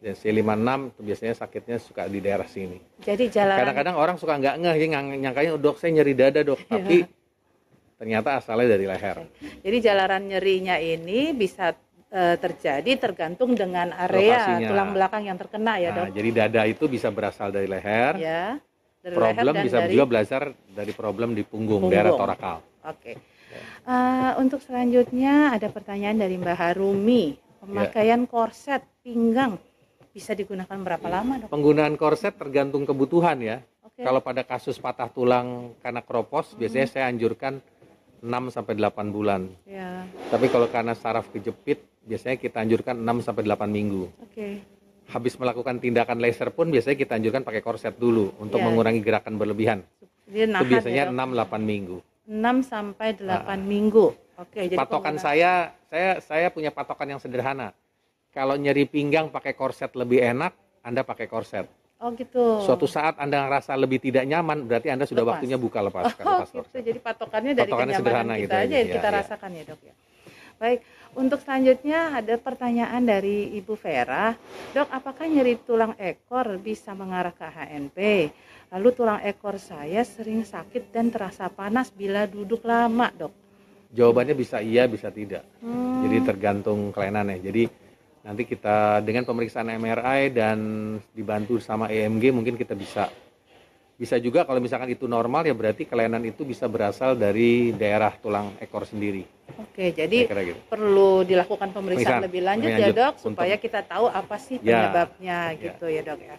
[0.00, 2.78] Dan C56 itu biasanya sakitnya suka di daerah sini.
[3.00, 4.86] Jadi jalan Kadang-kadang orang suka nggak ngeh ya
[5.16, 6.68] nyangkanya dok saya nyeri dada dok, iya.
[6.72, 6.96] tapi
[8.00, 9.16] ternyata asalnya dari leher.
[9.60, 14.68] Jadi jalanan nyerinya ini bisa uh, terjadi tergantung dengan area Lokasinya.
[14.72, 16.06] tulang belakang yang terkena ya dok.
[16.08, 18.16] Nah, jadi dada itu bisa berasal dari leher.
[18.16, 18.56] Ya
[19.00, 19.92] dari problem bisa dari...
[19.96, 20.42] juga belajar
[20.76, 21.92] dari problem di punggung, punggung.
[21.92, 22.58] daerah torakal.
[22.84, 23.16] Oke.
[23.16, 23.16] Okay.
[23.82, 27.34] Uh, untuk selanjutnya ada pertanyaan dari Mbak Harumi.
[27.60, 28.30] Pemakaian yeah.
[28.30, 29.60] korset pinggang
[30.16, 31.48] bisa digunakan berapa lama, Dok?
[31.52, 33.60] Penggunaan korset tergantung kebutuhan ya.
[33.84, 34.00] Okay.
[34.00, 36.56] Kalau pada kasus patah tulang karena kropos, hmm.
[36.56, 37.60] biasanya saya anjurkan
[38.24, 39.52] 6 sampai 8 bulan.
[39.68, 40.08] Yeah.
[40.32, 44.08] Tapi kalau karena saraf kejepit, biasanya kita anjurkan 6 sampai 8 minggu.
[44.24, 44.32] Oke.
[44.32, 44.79] Okay
[45.10, 48.66] habis melakukan tindakan laser pun biasanya kita anjurkan pakai korset dulu untuk yeah.
[48.70, 49.82] mengurangi gerakan berlebihan.
[50.30, 51.98] Itu biasanya ya, 6 8 minggu.
[52.30, 53.58] 6 sampai 8 nah.
[53.58, 54.06] minggu.
[54.40, 55.26] Oke, jadi patokan pengguna...
[55.26, 55.52] saya
[55.90, 57.74] saya saya punya patokan yang sederhana.
[58.30, 60.54] Kalau nyeri pinggang pakai korset lebih enak,
[60.86, 61.66] Anda pakai korset.
[62.00, 62.64] Oh gitu.
[62.64, 65.32] Suatu saat Anda ngerasa lebih tidak nyaman, berarti Anda sudah lepas.
[65.36, 66.04] waktunya buka lepas.
[66.24, 66.62] Oh, lepas gitu.
[66.62, 66.82] Korset.
[66.86, 69.16] Jadi patokannya dari Patokannya kenyamanan kita gitu aja yang ya, kita ya.
[69.20, 69.94] rasakan ya dok ya.
[70.60, 70.78] Baik,
[71.18, 74.34] untuk selanjutnya ada pertanyaan dari Ibu Vera.
[74.70, 77.98] Dok, apakah nyeri tulang ekor bisa mengarah ke HNP?
[78.70, 83.34] Lalu tulang ekor saya sering sakit dan terasa panas bila duduk lama, dok.
[83.90, 85.42] Jawabannya bisa iya, bisa tidak.
[85.58, 86.06] Hmm.
[86.06, 87.42] Jadi tergantung kelainannya.
[87.42, 87.66] Jadi
[88.22, 90.58] nanti kita dengan pemeriksaan MRI dan
[91.10, 93.10] dibantu sama EMG mungkin kita bisa
[94.00, 98.56] bisa juga kalau misalkan itu normal ya berarti kelainan itu bisa berasal dari daerah tulang
[98.56, 99.28] ekor sendiri.
[99.60, 100.56] Oke, jadi gitu.
[100.72, 104.56] perlu dilakukan pemeriksaan lebih lanjut, lebih lanjut ya dok, untuk, supaya kita tahu apa sih
[104.64, 104.88] ya.
[104.88, 106.36] penyebabnya ya, gitu ya dok ya.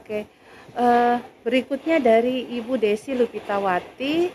[0.00, 0.18] Oke,
[0.80, 4.32] uh, berikutnya dari Ibu Desi Lupitawati,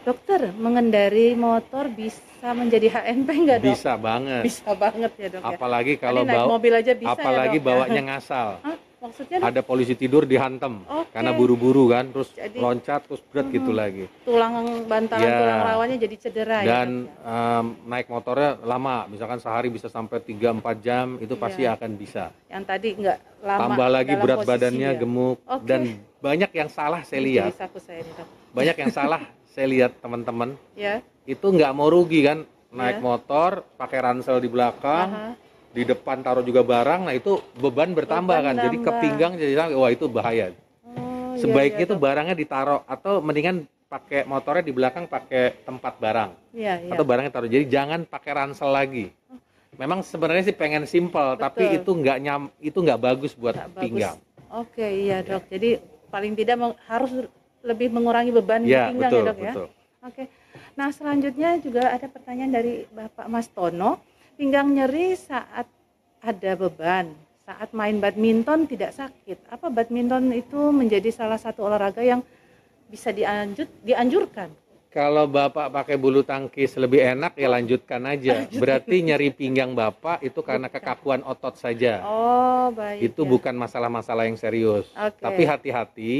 [0.00, 3.76] dokter mengendari motor bisa menjadi HNP enggak dok?
[3.76, 4.42] Bisa banget.
[4.48, 5.42] Bisa banget ya dok.
[5.44, 5.56] Ya?
[5.60, 8.08] Apalagi kalau bawa mobil aja bisa apalagi ya, dok, bawanya ya?
[8.16, 8.48] ngasal.
[8.64, 8.91] Hah?
[9.02, 11.18] Maksudnya ada polisi tidur dihantam okay.
[11.18, 14.06] karena buru-buru kan, terus jadi, loncat terus berat uh, gitu lagi.
[14.22, 16.70] Tulang bantalan ya, tulang rawannya jadi cedera dan, ya.
[16.70, 16.88] Dan
[17.26, 21.74] um, naik motornya lama, misalkan sehari bisa sampai 3 4 jam, itu pasti ya.
[21.74, 22.30] akan bisa.
[22.46, 23.60] Yang tadi enggak lama.
[23.66, 25.00] Tambah lagi berat badannya ya.
[25.02, 25.66] gemuk okay.
[25.66, 25.80] dan
[26.22, 27.50] banyak yang salah saya lihat.
[27.58, 28.06] Saya
[28.54, 30.54] banyak yang salah saya lihat teman-teman.
[30.78, 31.02] Ya.
[31.26, 33.02] Itu nggak mau rugi kan, naik ya.
[33.02, 35.10] motor pakai ransel di belakang.
[35.10, 35.41] -huh
[35.72, 38.54] di depan taruh juga barang, nah itu beban bertambah Beban kan.
[38.62, 39.00] Jadi ke nambah.
[39.00, 40.52] pinggang jadi wah itu bahaya.
[40.84, 42.02] Oh, iya, Sebaiknya iya, itu dok.
[42.04, 43.56] barangnya ditaruh atau mendingan
[43.88, 46.92] pakai motornya di belakang pakai tempat barang Iya, iya.
[46.92, 47.48] atau barangnya taruh.
[47.48, 49.12] Jadi jangan pakai ransel lagi.
[49.72, 53.80] Memang sebenarnya sih pengen simple, tapi itu nggak nyam, itu nggak bagus buat bagus.
[53.80, 54.16] pinggang.
[54.52, 55.48] Oke, iya dok.
[55.48, 57.08] Jadi paling tidak meng- harus
[57.64, 59.44] lebih mengurangi beban Ya, di pinggang betul, ya dok ya.
[59.48, 59.66] betul.
[60.02, 60.22] Oke.
[60.72, 63.96] Nah selanjutnya juga ada pertanyaan dari Bapak Mas Tono.
[64.36, 65.68] Pinggang nyeri saat
[66.22, 67.12] ada beban,
[67.44, 69.50] saat main badminton tidak sakit.
[69.50, 72.24] Apa badminton itu menjadi salah satu olahraga yang
[72.88, 74.48] bisa dianjut, dianjurkan?
[74.92, 78.44] Kalau Bapak pakai bulu tangkis lebih enak ya lanjutkan aja.
[78.52, 82.04] Berarti nyeri pinggang Bapak itu karena kekakuan otot saja.
[82.04, 83.00] Oh baik.
[83.00, 83.28] itu ya.
[83.28, 84.92] bukan masalah-masalah yang serius.
[84.92, 85.16] Oke.
[85.16, 86.12] Tapi hati-hati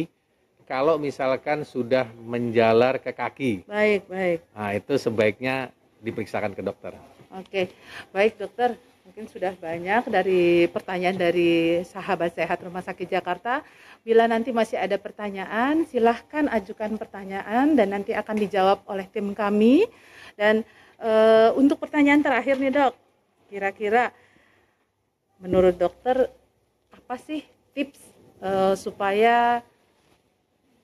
[0.65, 3.69] kalau misalkan sudah menjalar ke kaki.
[3.69, 4.39] Baik baik.
[4.57, 5.69] Nah, itu sebaiknya
[6.01, 6.97] diperiksakan ke dokter.
[7.33, 7.73] Oke,
[8.13, 8.77] baik dokter.
[9.09, 13.65] Mungkin sudah banyak dari pertanyaan dari sahabat sehat Rumah Sakit Jakarta.
[14.05, 19.89] Bila nanti masih ada pertanyaan, silahkan ajukan pertanyaan dan nanti akan dijawab oleh tim kami.
[20.37, 20.61] Dan
[21.01, 22.95] eh, untuk pertanyaan terakhir nih dok,
[23.49, 24.13] kira-kira
[25.41, 26.29] menurut dokter
[26.93, 28.01] apa sih tips
[28.45, 29.65] eh, supaya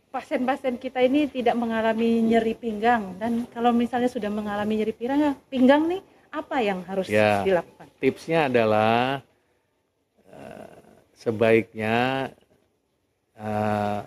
[0.08, 5.84] pasien-pasien kita ini tidak mengalami nyeri pinggang dan kalau misalnya sudah mengalami nyeri pinggang, pinggang
[5.84, 6.00] nih
[6.30, 7.42] apa yang harus Ya.
[7.42, 7.86] dilakukan?
[7.98, 9.20] Tipsnya adalah
[10.28, 10.78] eh,
[11.16, 12.28] sebaiknya
[13.34, 14.00] eh,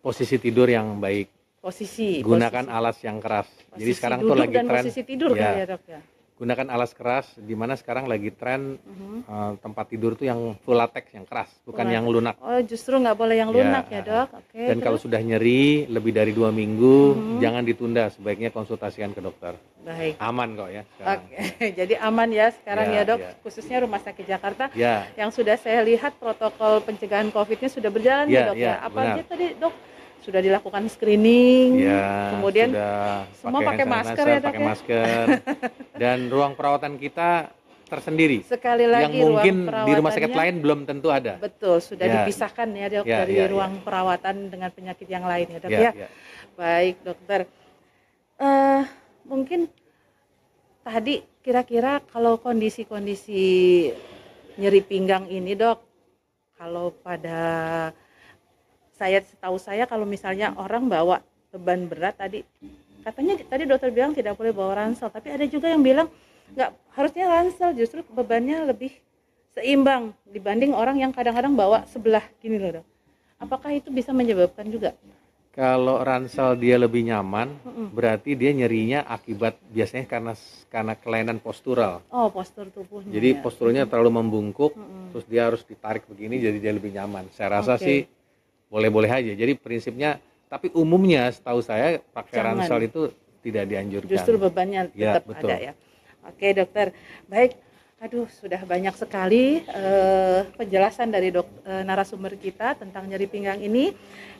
[0.00, 1.28] posisi tidur yang baik.
[1.60, 2.22] Posisi.
[2.22, 3.48] Gunakan posisi, alas yang keras.
[3.74, 5.42] Jadi posisi sekarang tuh lagi dan tren posisi tidur Ya.
[5.42, 6.00] kali ya dok ya.
[6.36, 9.24] Gunakan alas keras di mana sekarang lagi tren Mhm.
[9.24, 12.36] eh, tempat tidur tuh yang full latex yang keras, bukan Full yang lunak.
[12.38, 13.56] Oh justru nggak boleh yang Ya.
[13.56, 14.28] lunak ya dok?
[14.36, 14.60] Oke.
[14.62, 15.08] Dan kalau terus?
[15.08, 17.36] sudah nyeri lebih dari dua minggu, Mhm.
[17.40, 18.04] jangan ditunda.
[18.08, 19.56] Sebaiknya konsultasikan ke dokter.
[19.86, 20.18] baik.
[20.18, 20.82] Aman kok ya.
[20.92, 21.22] sekarang.
[21.22, 21.36] Oke,
[21.78, 23.30] jadi aman ya sekarang Ya, ya dok, ya.
[23.40, 28.34] khususnya Rumah Sakit Jakarta Ya, yang sudah saya lihat protokol pencegahan COVID-nya sudah berjalan Ya,
[28.34, 28.74] ya dok ya, ya.
[28.82, 29.14] Apa benar.
[29.14, 29.70] aja tadi dok?
[30.24, 32.34] Sudah dilakukan screening, ya.
[32.34, 34.66] kemudian sudah semua pakai hand masker ya, pakai ya?
[34.66, 35.24] masker.
[35.94, 37.54] Dan ruang perawatan kita
[37.86, 38.42] tersendiri.
[38.42, 41.38] sekali lagi yang mungkin ruang di rumah sakit lain belum tentu ada.
[41.38, 42.14] Betul, sudah Ya.
[42.26, 43.52] dipisahkan ya dok Ya, dari ya, ya.
[43.54, 45.78] ruang perawatan dengan penyakit yang lain ya dok ya.
[45.78, 46.08] Ya, ya.
[46.58, 47.40] Baik dokter.
[48.42, 48.82] Eh
[49.30, 49.70] mungkin
[50.82, 53.42] tadi kira-kira kalau kondisi-kondisi
[54.58, 55.78] nyeri pinggang ini dok,
[56.58, 57.38] kalau pada
[58.96, 61.20] saya setahu saya kalau misalnya orang bawa
[61.52, 62.42] beban berat tadi
[63.06, 66.10] katanya tadi dokter bilang tidak boleh bawa ransel, tapi ada juga yang bilang
[66.58, 68.90] nggak harusnya ransel justru bebannya lebih
[69.54, 72.86] seimbang dibanding orang yang kadang-kadang bawa sebelah gini loh dok.
[73.38, 74.96] Apakah itu bisa menyebabkan juga?
[75.56, 77.48] Kalau ransel dia lebih nyaman,
[77.88, 80.32] berarti dia nyerinya akibat biasanya karena
[80.68, 82.04] karena kelainan postural.
[82.12, 83.08] Oh postur tubuhnya.
[83.08, 83.40] Jadi ya.
[83.40, 85.16] posturnya terlalu membungkuk, Mm-mm.
[85.16, 87.32] terus dia harus ditarik begini jadi dia lebih nyaman.
[87.32, 87.88] Saya rasa Oke.
[87.88, 87.98] sih
[88.68, 89.32] boleh-boleh aja.
[89.32, 92.54] Jadi prinsipnya tapi umumnya setahu saya pakai Jangan.
[92.62, 93.00] ransel itu
[93.42, 94.10] tidak dianjurkan.
[94.10, 95.48] Justru bebannya Ya, tetap betul.
[95.50, 95.72] ada ya.
[96.26, 96.86] Oke dokter,
[97.26, 97.52] baik.
[97.96, 103.94] Aduh sudah banyak sekali eh, penjelasan dari dok eh, narasumber kita tentang nyeri pinggang ini.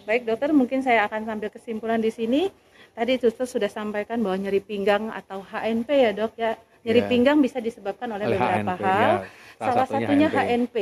[0.04, 2.46] Baik dokter, mungkin saya akan sambil kesimpulan di sini.
[2.92, 6.54] Tadi dokter sudah sampaikan bahwa nyeri pinggang atau HNP ya dok ya.
[6.86, 7.08] Nyeri Ya.
[7.08, 9.10] pinggang bisa disebabkan oleh, Oleh beberapa HNP, hal.
[9.10, 9.26] ya.
[9.58, 10.76] Salah, satunya HNP.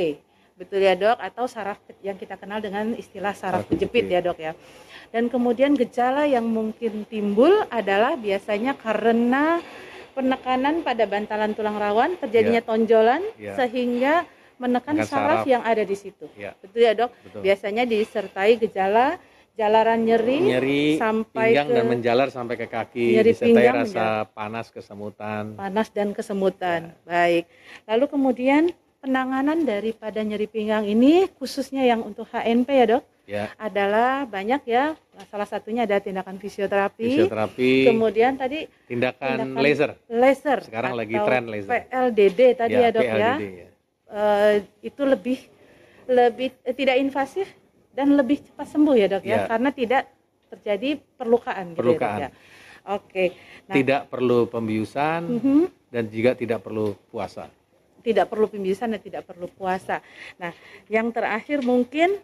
[0.55, 4.55] Betul ya dok, atau saraf yang kita kenal dengan istilah saraf kejepit ya dok ya.
[5.11, 9.59] Dan kemudian gejala yang mungkin timbul adalah biasanya karena
[10.15, 13.51] penekanan pada bantalan tulang rawan, terjadinya tonjolan Ya.
[13.59, 14.23] sehingga
[14.55, 15.51] menekan saraf, saraf.
[15.51, 16.31] yang ada di situ.
[16.39, 17.11] Ya, Betul ya dok?
[17.19, 17.43] betul.
[17.43, 19.19] Biasanya disertai gejala
[19.55, 24.05] jalaran nyeri, Nyeri sampai pinggang ke dan menjalar sampai ke kaki, Nyeri disertai pinggang, rasa
[24.31, 25.59] panas kesemutan.
[25.59, 26.95] panas dan kesemutan.
[26.95, 27.03] Ya.
[27.03, 27.43] Baik.
[27.83, 28.63] Lalu kemudian
[29.05, 34.93] penanganan daripada nyeri pinggang ini khususnya yang untuk HNP ya dok Ya, adalah banyak ya.
[35.33, 37.25] Salah satunya ada tindakan fisioterapi.
[37.25, 39.91] fisioterapi, Kemudian tadi tindakan, tindakan laser.
[40.05, 40.59] laser.
[40.61, 41.89] Sekarang lagi tren laser.
[41.89, 43.13] PLDD tadi ya, dok ya.
[43.17, 43.69] PLDD, ya.
[44.13, 45.41] Eh, itu lebih
[46.05, 47.49] lebih eh, tidak invasif
[47.97, 49.39] dan lebih cepat sembuh ya dok ya, Ya.
[49.49, 50.03] karena tidak
[50.53, 51.65] terjadi perlukaan.
[51.73, 52.19] gitu ya, Dok, Perlukaan.
[52.21, 52.29] ya.
[52.93, 53.25] Oke.
[53.65, 55.89] Nah, Tidak perlu pembiusan mhm.
[55.89, 57.49] dan juga tidak perlu puasa.
[58.05, 60.05] Tidak perlu pembiusan dan tidak perlu puasa.
[60.37, 60.53] Nah,
[60.85, 62.21] yang terakhir mungkin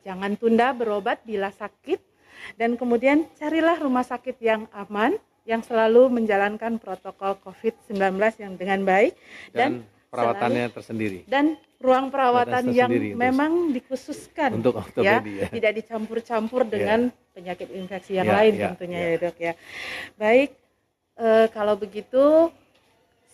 [0.00, 2.00] jangan tunda berobat bila sakit
[2.56, 7.96] dan kemudian carilah rumah sakit yang aman yang selalu menjalankan protokol COVID-19
[8.40, 9.16] yang dengan baik
[9.52, 15.48] Dan, perawatannya tersendiri dan ruang perawatan yang memang dikhususkan untuk ya, ya.
[15.52, 19.08] tidak dicampur-campur dengan penyakit infeksi yang Ya, lain ya, tentunya ya.
[19.08, 19.52] ya dok ya.
[20.18, 20.50] Baik,
[21.20, 22.50] eh, kalau begitu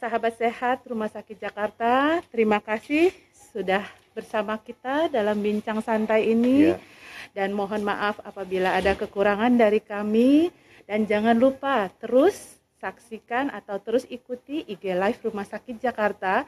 [0.05, 6.77] sahabat sehat Rumah Sakit Jakarta, terima kasih sudah bersama kita dalam bincang santai ini.
[6.77, 6.81] Yeah.
[7.33, 10.53] Dan mohon maaf apabila ada kekurangan dari kami.
[10.85, 16.45] Dan jangan lupa terus saksikan atau terus ikuti IG Live Rumah Sakit Jakarta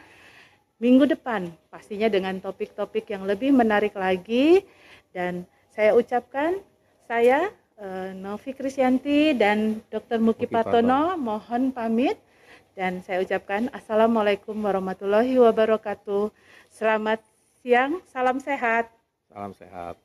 [0.77, 1.49] minggu depan.
[1.73, 4.69] Pastinya dengan topik-topik yang lebih menarik lagi.
[5.17, 6.61] Dan saya ucapkan
[7.09, 7.49] saya
[7.81, 10.21] uh, Novi Krisyanti dan Dr.
[10.21, 12.21] Muki, Muki Patono mohon pamit
[12.77, 16.29] dan saya ucapkan Assalamualaikum warahmatullahi wabarakatuh.
[16.69, 17.25] Selamat
[17.65, 18.93] siang, salam sehat.
[19.33, 19.97] Salam sehat.